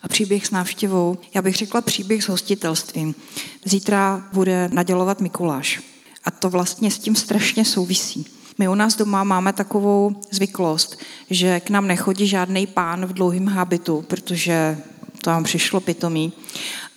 a 0.03 0.09
příběh 0.09 0.47
s 0.47 0.51
návštěvou. 0.51 1.19
Já 1.35 1.43
bych 1.43 1.57
řekla 1.57 1.81
příběh 1.81 2.25
s 2.25 2.29
hostitelstvím. 2.29 3.15
Zítra 3.65 4.29
bude 4.33 4.69
nadělovat 4.73 5.21
Mikuláš. 5.21 5.81
A 6.25 6.31
to 6.31 6.51
vlastně 6.51 6.91
s 6.91 6.99
tím 6.99 7.17
strašně 7.17 7.65
souvisí. 7.65 8.27
My 8.59 8.69
u 8.69 8.75
nás 8.75 8.97
doma 8.97 9.25
máme 9.25 9.53
takovou 9.53 10.21
zvyklost, 10.31 10.97
že 11.31 11.61
k 11.61 11.71
nám 11.71 11.87
nechodí 11.87 12.27
žádný 12.27 12.67
pán 12.67 13.07
v 13.07 13.13
dlouhém 13.13 13.47
habitu, 13.47 14.05
protože 14.09 14.79
to 15.23 15.31
vám 15.31 15.45
přišlo 15.45 15.81
pitomý, 15.81 16.33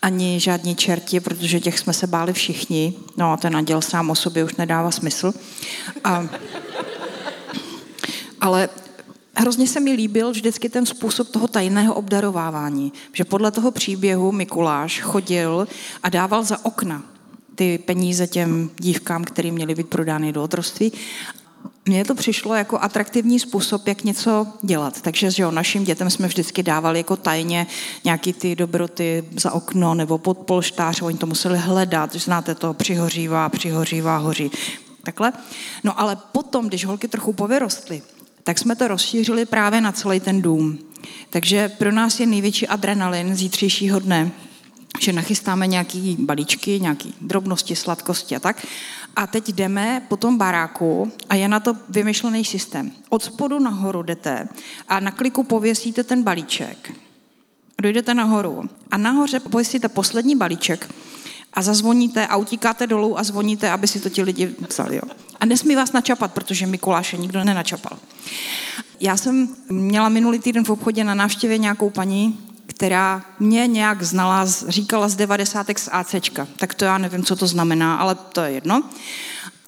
ani 0.01 0.39
žádní 0.39 0.75
čerti, 0.75 1.19
protože 1.19 1.59
těch 1.59 1.79
jsme 1.79 1.93
se 1.93 2.07
báli 2.07 2.33
všichni. 2.33 2.93
No 3.17 3.31
a 3.31 3.37
ten 3.37 3.53
naděl 3.53 3.81
sám 3.81 4.09
o 4.09 4.15
sobě 4.15 4.43
už 4.43 4.55
nedává 4.55 4.91
smysl. 4.91 5.33
A, 6.03 6.27
ale 8.41 8.69
hrozně 9.35 9.67
se 9.67 9.79
mi 9.79 9.91
líbil 9.91 10.31
vždycky 10.31 10.69
ten 10.69 10.85
způsob 10.85 11.29
toho 11.29 11.47
tajného 11.47 11.93
obdarovávání, 11.93 12.93
že 13.13 13.25
podle 13.25 13.51
toho 13.51 13.71
příběhu 13.71 14.31
Mikuláš 14.31 15.01
chodil 15.01 15.67
a 16.03 16.09
dával 16.09 16.43
za 16.43 16.65
okna 16.65 17.03
ty 17.55 17.77
peníze 17.77 18.27
těm 18.27 18.69
dívkám, 18.79 19.23
které 19.23 19.51
měly 19.51 19.75
být 19.75 19.87
prodány 19.87 20.33
do 20.33 20.43
otroství. 20.43 20.91
Mně 21.85 22.05
to 22.05 22.15
přišlo 22.15 22.55
jako 22.55 22.79
atraktivní 22.79 23.39
způsob, 23.39 23.87
jak 23.87 24.03
něco 24.03 24.47
dělat. 24.61 25.01
Takže 25.01 25.31
že 25.31 25.43
jo, 25.43 25.51
našim 25.51 25.83
dětem 25.83 26.09
jsme 26.09 26.27
vždycky 26.27 26.63
dávali 26.63 26.99
jako 26.99 27.15
tajně 27.15 27.67
nějaký 28.03 28.33
ty 28.33 28.55
dobroty 28.55 29.23
za 29.35 29.51
okno 29.51 29.95
nebo 29.95 30.17
pod 30.17 30.37
polštář, 30.37 31.01
oni 31.01 31.17
to 31.17 31.25
museli 31.25 31.57
hledat, 31.57 32.15
znáte 32.15 32.55
to, 32.55 32.73
přihořívá, 32.73 33.49
přihořívá, 33.49 34.17
hoří. 34.17 34.51
Takhle. 35.03 35.33
No 35.83 35.99
ale 35.99 36.17
potom, 36.31 36.67
když 36.67 36.85
holky 36.85 37.07
trochu 37.07 37.33
povyrostly, 37.33 38.01
tak 38.43 38.59
jsme 38.59 38.75
to 38.75 38.87
rozšířili 38.87 39.45
právě 39.45 39.81
na 39.81 39.91
celý 39.91 40.19
ten 40.19 40.41
dům. 40.41 40.79
Takže 41.29 41.69
pro 41.69 41.91
nás 41.91 42.19
je 42.19 42.25
největší 42.25 42.67
adrenalin 42.67 43.35
zítřejšího 43.35 43.99
dne, 43.99 44.31
že 44.99 45.13
nachystáme 45.13 45.67
nějaký 45.67 46.17
balíčky, 46.19 46.79
nějaký 46.79 47.13
drobnosti, 47.21 47.75
sladkosti 47.75 48.35
a 48.35 48.39
tak. 48.39 48.65
A 49.15 49.27
teď 49.27 49.49
jdeme 49.49 50.01
po 50.07 50.17
tom 50.17 50.37
baráku 50.37 51.11
a 51.29 51.35
je 51.35 51.47
na 51.47 51.59
to 51.59 51.75
vymyšlený 51.89 52.45
systém. 52.45 52.91
Od 53.09 53.23
spodu 53.23 53.59
nahoru 53.59 54.03
jdete 54.03 54.47
a 54.87 54.99
na 54.99 55.11
kliku 55.11 55.43
pověsíte 55.43 56.03
ten 56.03 56.23
balíček. 56.23 56.93
Dojdete 57.81 58.13
nahoru 58.13 58.69
a 58.91 58.97
nahoře 58.97 59.39
pověsíte 59.39 59.89
poslední 59.89 60.35
balíček 60.35 60.93
a 61.53 61.61
zazvoníte 61.61 62.27
a 62.27 62.35
utíkáte 62.35 62.87
dolů 62.87 63.19
a 63.19 63.23
zvoníte, 63.23 63.71
aby 63.71 63.87
si 63.87 63.99
to 63.99 64.09
ti 64.09 64.23
lidi 64.23 64.55
vzali. 64.69 64.95
Jo. 64.95 65.01
A 65.39 65.45
nesmí 65.45 65.75
vás 65.75 65.91
načapat, 65.91 66.33
protože 66.33 66.67
Mikuláše 66.67 67.17
nikdo 67.17 67.43
nenačapal. 67.43 67.97
Já 68.99 69.17
jsem 69.17 69.55
měla 69.69 70.09
minulý 70.09 70.39
týden 70.39 70.63
v 70.63 70.69
obchodě 70.69 71.03
na 71.03 71.13
návštěvě 71.13 71.57
nějakou 71.57 71.89
paní, 71.89 72.39
která 72.83 73.23
mě 73.39 73.67
nějak 73.67 74.03
znala, 74.03 74.45
říkala 74.67 75.09
z 75.09 75.15
90. 75.15 75.67
z 75.77 75.89
ACčka. 75.91 76.47
Tak 76.57 76.73
to 76.73 76.85
já 76.85 76.97
nevím, 76.97 77.23
co 77.23 77.35
to 77.35 77.47
znamená, 77.47 77.95
ale 77.95 78.15
to 78.15 78.41
je 78.41 78.51
jedno. 78.51 78.83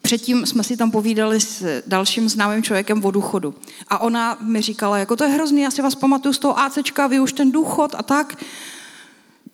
Předtím 0.01 0.45
jsme 0.45 0.63
si 0.63 0.78
tam 0.78 0.91
povídali 0.91 1.41
s 1.41 1.84
dalším 1.88 2.30
známým 2.30 2.63
člověkem 2.63 3.06
o 3.06 3.12
důchodu. 3.12 3.56
A 3.88 3.97
ona 3.97 4.38
mi 4.41 4.62
říkala, 4.62 4.97
jako 4.97 5.15
to 5.15 5.23
je 5.23 5.30
hrozný, 5.30 5.62
já 5.62 5.71
si 5.71 5.82
vás 5.82 5.95
pamatuju 5.95 6.34
z 6.34 6.39
toho 6.39 6.60
ACčka, 6.60 7.08
vy 7.08 7.19
už 7.19 7.34
ten 7.34 7.51
důchod 7.51 7.95
a 7.97 8.04
tak. 8.04 8.43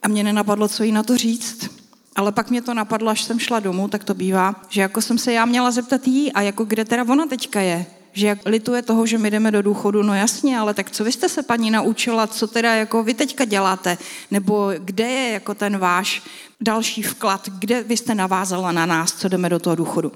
A 0.02 0.08
mě 0.08 0.24
nenapadlo, 0.24 0.68
co 0.68 0.84
jí 0.84 0.92
na 0.92 1.04
to 1.04 1.18
říct. 1.18 1.70
Ale 2.16 2.32
pak 2.32 2.50
mě 2.50 2.62
to 2.62 2.74
napadlo, 2.74 3.12
až 3.12 3.24
jsem 3.24 3.40
šla 3.40 3.60
domů, 3.60 3.88
tak 3.88 4.04
to 4.04 4.14
bývá, 4.14 4.56
že 4.70 4.82
jako 4.82 5.02
jsem 5.02 5.18
se 5.18 5.34
já 5.34 5.46
měla 5.46 5.72
zeptat 5.72 6.08
jí, 6.08 6.34
a 6.34 6.42
jako 6.42 6.66
kde 6.66 6.86
teda 6.86 7.04
ona 7.04 7.26
teďka 7.26 7.62
je? 7.62 7.86
Že 8.14 8.28
jak 8.28 8.40
lituje 8.46 8.82
toho, 8.82 9.06
že 9.06 9.18
my 9.18 9.32
jdeme 9.32 9.52
do 9.52 9.62
důchodu, 9.62 10.04
no 10.04 10.16
jasně, 10.16 10.60
ale 10.60 10.74
tak 10.74 10.92
co 10.92 11.04
vy 11.04 11.12
jste 11.12 11.30
se 11.30 11.44
paní 11.44 11.72
naučila, 11.72 12.28
co 12.28 12.48
teda 12.48 12.76
jako 12.76 13.04
vy 13.04 13.14
teďka 13.14 13.46
děláte? 13.46 13.98
Nebo 14.32 14.72
kde 14.78 15.04
je 15.04 15.32
jako 15.32 15.54
ten 15.54 15.78
váš 15.78 16.24
další 16.62 17.04
vklad, 17.04 17.50
kde 17.60 17.84
vy 17.84 17.98
jste 17.98 18.16
navázala 18.16 18.72
na 18.72 18.86
nás, 18.86 19.14
co 19.14 19.28
jdeme 19.28 19.50
do 19.50 19.60
toho 19.60 19.76
důchodu? 19.76 20.12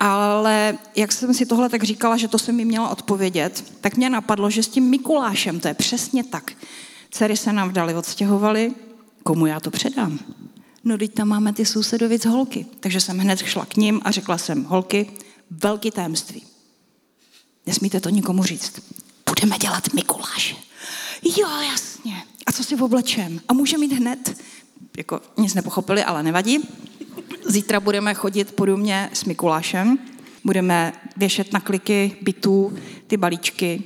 Ale 0.00 0.78
jak 0.96 1.12
jsem 1.12 1.34
si 1.34 1.46
tohle 1.46 1.68
tak 1.68 1.82
říkala, 1.82 2.16
že 2.16 2.28
to 2.28 2.38
jsem 2.38 2.56
mi 2.56 2.64
měla 2.64 2.88
odpovědět, 2.88 3.64
tak 3.80 3.96
mě 3.96 4.10
napadlo, 4.10 4.50
že 4.50 4.62
s 4.62 4.68
tím 4.68 4.90
Mikulášem 4.90 5.60
to 5.60 5.68
je 5.68 5.74
přesně 5.74 6.24
tak. 6.24 6.52
Dcery 7.10 7.36
se 7.36 7.52
nám 7.52 7.68
vdali, 7.68 7.94
odstěhovali, 7.94 8.72
komu 9.22 9.46
já 9.46 9.60
to 9.60 9.70
předám? 9.70 10.18
no 10.84 10.98
teď 10.98 11.14
tam 11.14 11.28
máme 11.28 11.52
ty 11.52 11.64
sousedovic 11.64 12.24
holky. 12.24 12.66
Takže 12.80 13.00
jsem 13.00 13.18
hned 13.18 13.38
šla 13.38 13.66
k 13.66 13.76
ním 13.76 14.00
a 14.04 14.10
řekla 14.10 14.38
jsem, 14.38 14.64
holky, 14.64 15.10
velký 15.50 15.90
tajemství. 15.90 16.42
Nesmíte 17.66 18.00
to 18.00 18.08
nikomu 18.08 18.44
říct. 18.44 18.82
Budeme 19.28 19.58
dělat 19.58 19.92
Mikuláše. 19.92 20.56
Jo, 21.38 21.48
jasně. 21.70 22.22
A 22.46 22.52
co 22.52 22.64
si 22.64 22.76
oblečem? 22.76 23.40
A 23.48 23.52
může 23.52 23.78
mít 23.78 23.92
hned, 23.92 24.36
jako 24.96 25.20
nic 25.36 25.54
nepochopili, 25.54 26.04
ale 26.04 26.22
nevadí. 26.22 26.58
Zítra 27.46 27.80
budeme 27.80 28.14
chodit 28.14 28.52
po 28.52 28.66
domě 28.66 29.10
s 29.12 29.24
Mikulášem. 29.24 29.98
Budeme 30.44 30.92
věšet 31.16 31.52
na 31.52 31.60
kliky 31.60 32.16
bytů 32.22 32.78
ty 33.06 33.16
balíčky. 33.16 33.82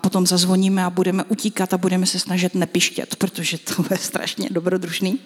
Potom 0.00 0.26
zazvoníme 0.26 0.84
a 0.84 0.90
budeme 0.90 1.24
utíkat 1.24 1.74
a 1.74 1.78
budeme 1.78 2.06
se 2.06 2.18
snažit 2.18 2.54
nepištět, 2.54 3.16
protože 3.16 3.58
to 3.58 3.84
je 3.90 3.98
strašně 4.00 4.48
dobrodružný. 4.50 5.18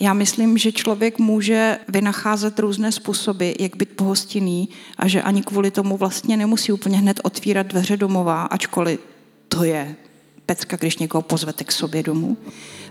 Já 0.00 0.12
myslím, 0.12 0.58
že 0.58 0.72
člověk 0.72 1.18
může 1.18 1.78
vynacházet 1.88 2.58
různé 2.58 2.92
způsoby, 2.92 3.52
jak 3.58 3.76
být 3.76 3.88
pohostinný 3.88 4.68
a 4.96 5.08
že 5.08 5.22
ani 5.22 5.42
kvůli 5.42 5.70
tomu 5.70 5.96
vlastně 5.96 6.36
nemusí 6.36 6.72
úplně 6.72 6.98
hned 6.98 7.20
otvírat 7.22 7.66
dveře 7.66 7.96
domova, 7.96 8.42
ačkoliv 8.42 9.00
to 9.48 9.64
je 9.64 9.96
pecka, 10.46 10.76
když 10.76 10.98
někoho 10.98 11.22
pozvete 11.22 11.64
k 11.64 11.72
sobě 11.72 12.02
domů, 12.02 12.36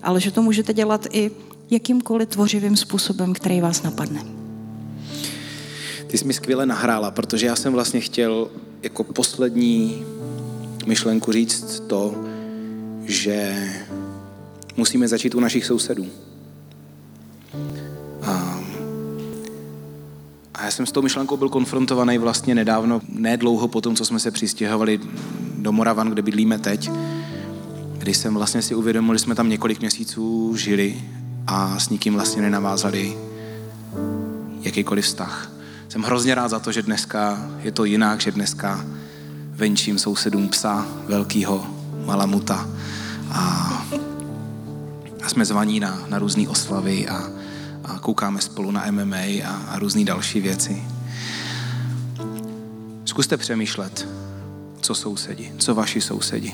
ale 0.04 0.22
že 0.22 0.32
to 0.32 0.41
můžete 0.41 0.74
dělat 0.74 1.08
i 1.12 1.32
jakýmkoliv 1.69 2.30
tvořivým 2.30 2.78
způsobem, 2.78 3.34
který 3.34 3.62
vás 3.62 3.84
napadne. 3.84 4.24
Ty 6.08 6.17
jsi 6.17 6.26
mi 6.26 6.34
skvěle 6.34 6.65
nahrála, 6.65 7.12
protože 7.12 7.45
já 7.45 7.56
jsem 7.56 7.74
vlastně 7.74 8.00
chtěl 8.00 8.52
jako 8.84 9.04
poslední 9.04 10.06
myšlenku 10.86 11.32
říct 11.32 11.80
to, 11.88 12.26
že 13.06 13.67
musíme 14.78 15.08
začít 15.08 15.36
u 15.36 15.39
našich 15.39 15.65
sousedů. 15.65 16.08
A, 18.23 18.59
a 20.53 20.65
já 20.65 20.71
jsem 20.71 20.85
s 20.85 20.91
tou 20.91 21.01
myšlenkou 21.01 21.38
byl 21.38 21.49
konfrontovaný 21.49 22.17
vlastně 22.17 22.55
nedávno, 22.55 23.01
nedlouho 23.09 23.67
po 23.67 23.81
tom, 23.81 23.95
co 23.95 24.05
jsme 24.05 24.19
se 24.19 24.31
přistěhovali 24.31 24.99
do 25.57 25.71
Moravan, 25.71 26.09
kde 26.09 26.21
bydlíme 26.21 26.59
teď, 26.59 26.91
kdy 27.97 28.13
jsem 28.13 28.33
vlastně 28.33 28.62
si 28.62 28.75
uvědomil, 28.75 29.15
že 29.15 29.19
jsme 29.19 29.35
tam 29.35 29.49
několik 29.49 29.79
měsíců 29.79 30.55
žili 30.55 31.03
a 31.47 31.79
s 31.79 31.89
nikým 31.89 32.13
vlastně 32.13 32.41
nenavázali 32.41 33.17
jakýkoliv 34.62 35.05
vztah. 35.05 35.51
Jsem 35.89 36.01
hrozně 36.01 36.35
rád 36.35 36.47
za 36.47 36.59
to, 36.59 36.71
že 36.71 36.81
dneska 36.81 37.49
je 37.63 37.71
to 37.71 37.85
jinak, 37.85 38.21
že 38.21 38.31
dneska 38.31 38.85
venčím 39.51 39.99
sousedům 39.99 40.49
psa 40.49 40.88
velkýho 41.07 41.67
malamuta 42.05 42.69
jsme 45.29 45.45
zvaní 45.45 45.79
na, 45.79 46.05
na 46.07 46.19
různé 46.19 46.49
oslavy 46.49 47.07
a, 47.07 47.29
a 47.83 47.99
koukáme 47.99 48.41
spolu 48.41 48.71
na 48.71 48.91
MMA 48.91 49.17
a, 49.17 49.61
a 49.67 49.79
různé 49.79 50.03
další 50.03 50.41
věci. 50.41 50.83
Zkuste 53.05 53.37
přemýšlet, 53.37 54.07
co 54.81 54.95
sousedi, 54.95 55.53
co 55.57 55.75
vaši 55.75 56.01
sousedi. 56.01 56.53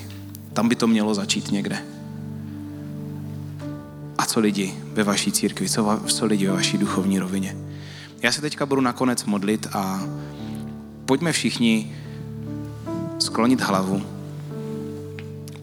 Tam 0.53 0.69
by 0.69 0.75
to 0.75 0.88
mělo 0.88 1.15
začít 1.15 1.51
někde. 1.51 1.77
A 4.17 4.25
co 4.25 4.39
lidi 4.39 4.73
ve 4.93 5.03
vaší 5.03 5.31
církvi, 5.31 5.69
co, 5.69 5.99
co 6.07 6.25
lidi 6.25 6.47
ve 6.47 6.53
vaší 6.53 6.77
duchovní 6.77 7.19
rovině. 7.19 7.57
Já 8.21 8.31
se 8.31 8.41
teďka 8.41 8.65
budu 8.65 8.81
nakonec 8.81 9.23
modlit 9.23 9.67
a 9.73 10.03
pojďme 11.05 11.31
všichni 11.31 11.95
sklonit 13.19 13.61
hlavu. 13.61 14.14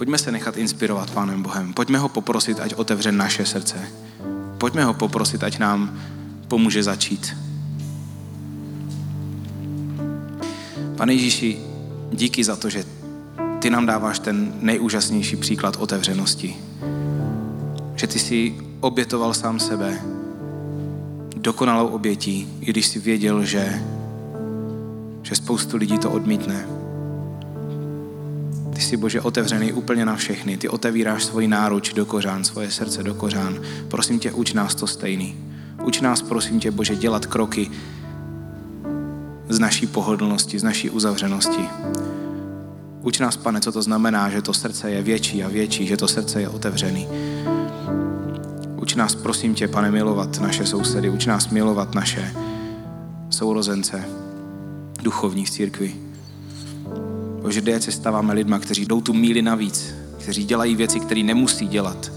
Pojďme 0.03 0.19
se 0.19 0.33
nechat 0.33 0.57
inspirovat 0.57 1.11
Pánem 1.11 1.43
Bohem. 1.43 1.73
Pojďme 1.73 1.99
ho 1.99 2.09
poprosit, 2.09 2.61
ať 2.61 2.75
otevře 2.75 3.12
naše 3.12 3.47
srdce. 3.47 3.79
Pojďme 4.59 4.85
ho 4.85 4.95
poprosit, 4.95 5.45
ať 5.45 5.59
nám 5.59 6.01
pomůže 6.49 6.83
začít. 6.83 7.37
Pane 10.97 11.12
Ježíši, 11.12 11.59
díky 12.12 12.45
za 12.45 12.57
to, 12.57 12.71
že 12.71 12.85
ty 13.59 13.71
nám 13.71 13.87
dáváš 13.87 14.19
ten 14.19 14.55
nejúžasnější 14.61 15.37
příklad 15.37 15.77
otevřenosti. 15.77 16.57
Že 17.97 18.07
ty 18.07 18.19
jsi 18.19 18.55
obětoval 18.81 19.35
sám 19.35 19.61
sebe 19.61 20.03
dokonalou 21.37 21.87
obětí, 21.87 22.49
i 22.61 22.67
když 22.67 22.87
jsi 22.87 22.99
věděl, 22.99 23.45
že, 23.45 23.83
že 25.23 25.35
spoustu 25.35 25.77
lidí 25.77 25.99
to 25.99 26.11
odmítne. 26.11 26.82
Jsi, 28.83 28.97
Bože, 28.97 29.21
otevřený 29.21 29.73
úplně 29.73 30.05
na 30.05 30.16
všechny. 30.16 30.57
Ty 30.57 30.68
otevíráš 30.68 31.25
svoji 31.25 31.49
náruč 31.49 31.92
do 31.92 32.07
kořán, 32.07 32.45
svoje 32.45 32.71
srdce 32.71 33.03
do 33.03 33.14
kořán. 33.14 33.61
Prosím 33.88 34.18
tě, 34.18 34.33
uč 34.33 34.53
nás 34.53 34.75
to 34.75 34.87
stejný. 34.87 35.37
Uč 35.85 36.01
nás, 36.01 36.23
prosím 36.23 36.61
tě, 36.61 36.71
Bože, 36.71 36.97
dělat 36.97 37.27
kroky 37.27 37.71
z 39.49 39.59
naší 39.59 39.87
pohodlnosti, 39.87 40.59
z 40.59 40.62
naší 40.62 40.90
uzavřenosti. 40.90 41.68
Uč 43.03 43.18
nás, 43.18 43.37
pane, 43.37 43.61
co 43.61 43.73
to 43.73 43.83
znamená, 43.83 44.31
že 44.31 44.42
to 44.42 44.55
srdce 44.55 44.90
je 44.90 45.03
větší 45.03 45.45
a 45.45 45.49
větší, 45.49 45.87
že 45.87 45.97
to 45.97 46.09
srdce 46.09 46.40
je 46.40 46.49
otevřený. 46.49 47.09
Uč 48.77 48.95
nás, 48.95 49.14
prosím 49.14 49.55
tě, 49.55 49.68
pane, 49.68 49.90
milovat 49.90 50.40
naše 50.40 50.66
sousedy, 50.66 51.11
uč 51.11 51.27
nás 51.27 51.49
milovat 51.49 51.95
naše 51.95 52.35
sourozence 53.31 54.05
duchovní 55.03 55.45
v 55.45 55.51
církvi. 55.51 56.02
Bože, 57.43 57.61
kde 57.61 57.81
se 57.81 57.93
stáváme 57.93 58.35
lidma, 58.35 58.59
kteří 58.59 58.87
jdou 58.87 59.01
tu 59.01 59.13
míli 59.13 59.43
navíc, 59.43 59.95
kteří 60.19 60.45
dělají 60.45 60.77
věci, 60.77 61.01
které 61.01 61.23
nemusí 61.23 61.67
dělat, 61.67 62.13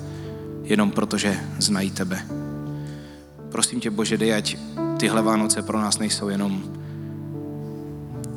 jenom 0.64 0.92
protože 0.92 1.40
znají 1.60 1.92
tebe. 1.92 2.26
Prosím 3.50 3.80
tě, 3.80 3.90
Bože, 3.92 4.18
dej, 4.18 4.34
ať 4.34 4.58
tyhle 4.98 5.22
Vánoce 5.22 5.62
pro 5.62 5.82
nás 5.82 6.00
nejsou 6.00 6.30
jenom 6.30 6.64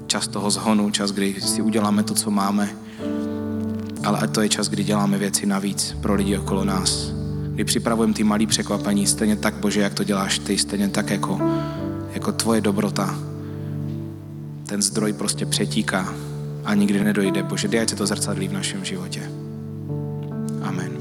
čas 0.06 0.28
toho 0.28 0.50
zhonu, 0.50 0.90
čas, 0.90 1.10
kdy 1.12 1.40
si 1.40 1.62
uděláme 1.62 2.02
to, 2.02 2.14
co 2.14 2.30
máme, 2.30 2.70
ale 4.04 4.18
ať 4.18 4.30
to 4.30 4.40
je 4.40 4.48
čas, 4.48 4.68
kdy 4.68 4.84
děláme 4.84 5.18
věci 5.18 5.46
navíc 5.46 5.96
pro 6.00 6.14
lidi 6.14 6.38
okolo 6.38 6.64
nás. 6.64 7.12
Kdy 7.54 7.64
připravujeme 7.64 8.14
ty 8.14 8.24
malý 8.24 8.46
překvapení, 8.46 9.06
stejně 9.06 9.36
tak, 9.36 9.54
Bože, 9.54 9.80
jak 9.80 9.94
to 9.94 10.04
děláš 10.04 10.38
ty, 10.38 10.58
stejně 10.58 10.88
tak 10.88 11.10
jako, 11.10 11.40
jako 12.12 12.32
tvoje 12.32 12.60
dobrota. 12.60 13.18
Ten 14.66 14.82
zdroj 14.82 15.12
prostě 15.12 15.46
přetíká 15.46 16.14
a 16.68 16.74
nikdy 16.74 17.00
nedojde. 17.04 17.42
Bože, 17.42 17.68
dej, 17.68 17.80
ať 17.80 17.88
se 17.88 17.96
to 17.96 18.06
zrcadlí 18.06 18.48
v 18.48 18.52
našem 18.52 18.84
životě. 18.84 19.24
Amen. 20.62 20.97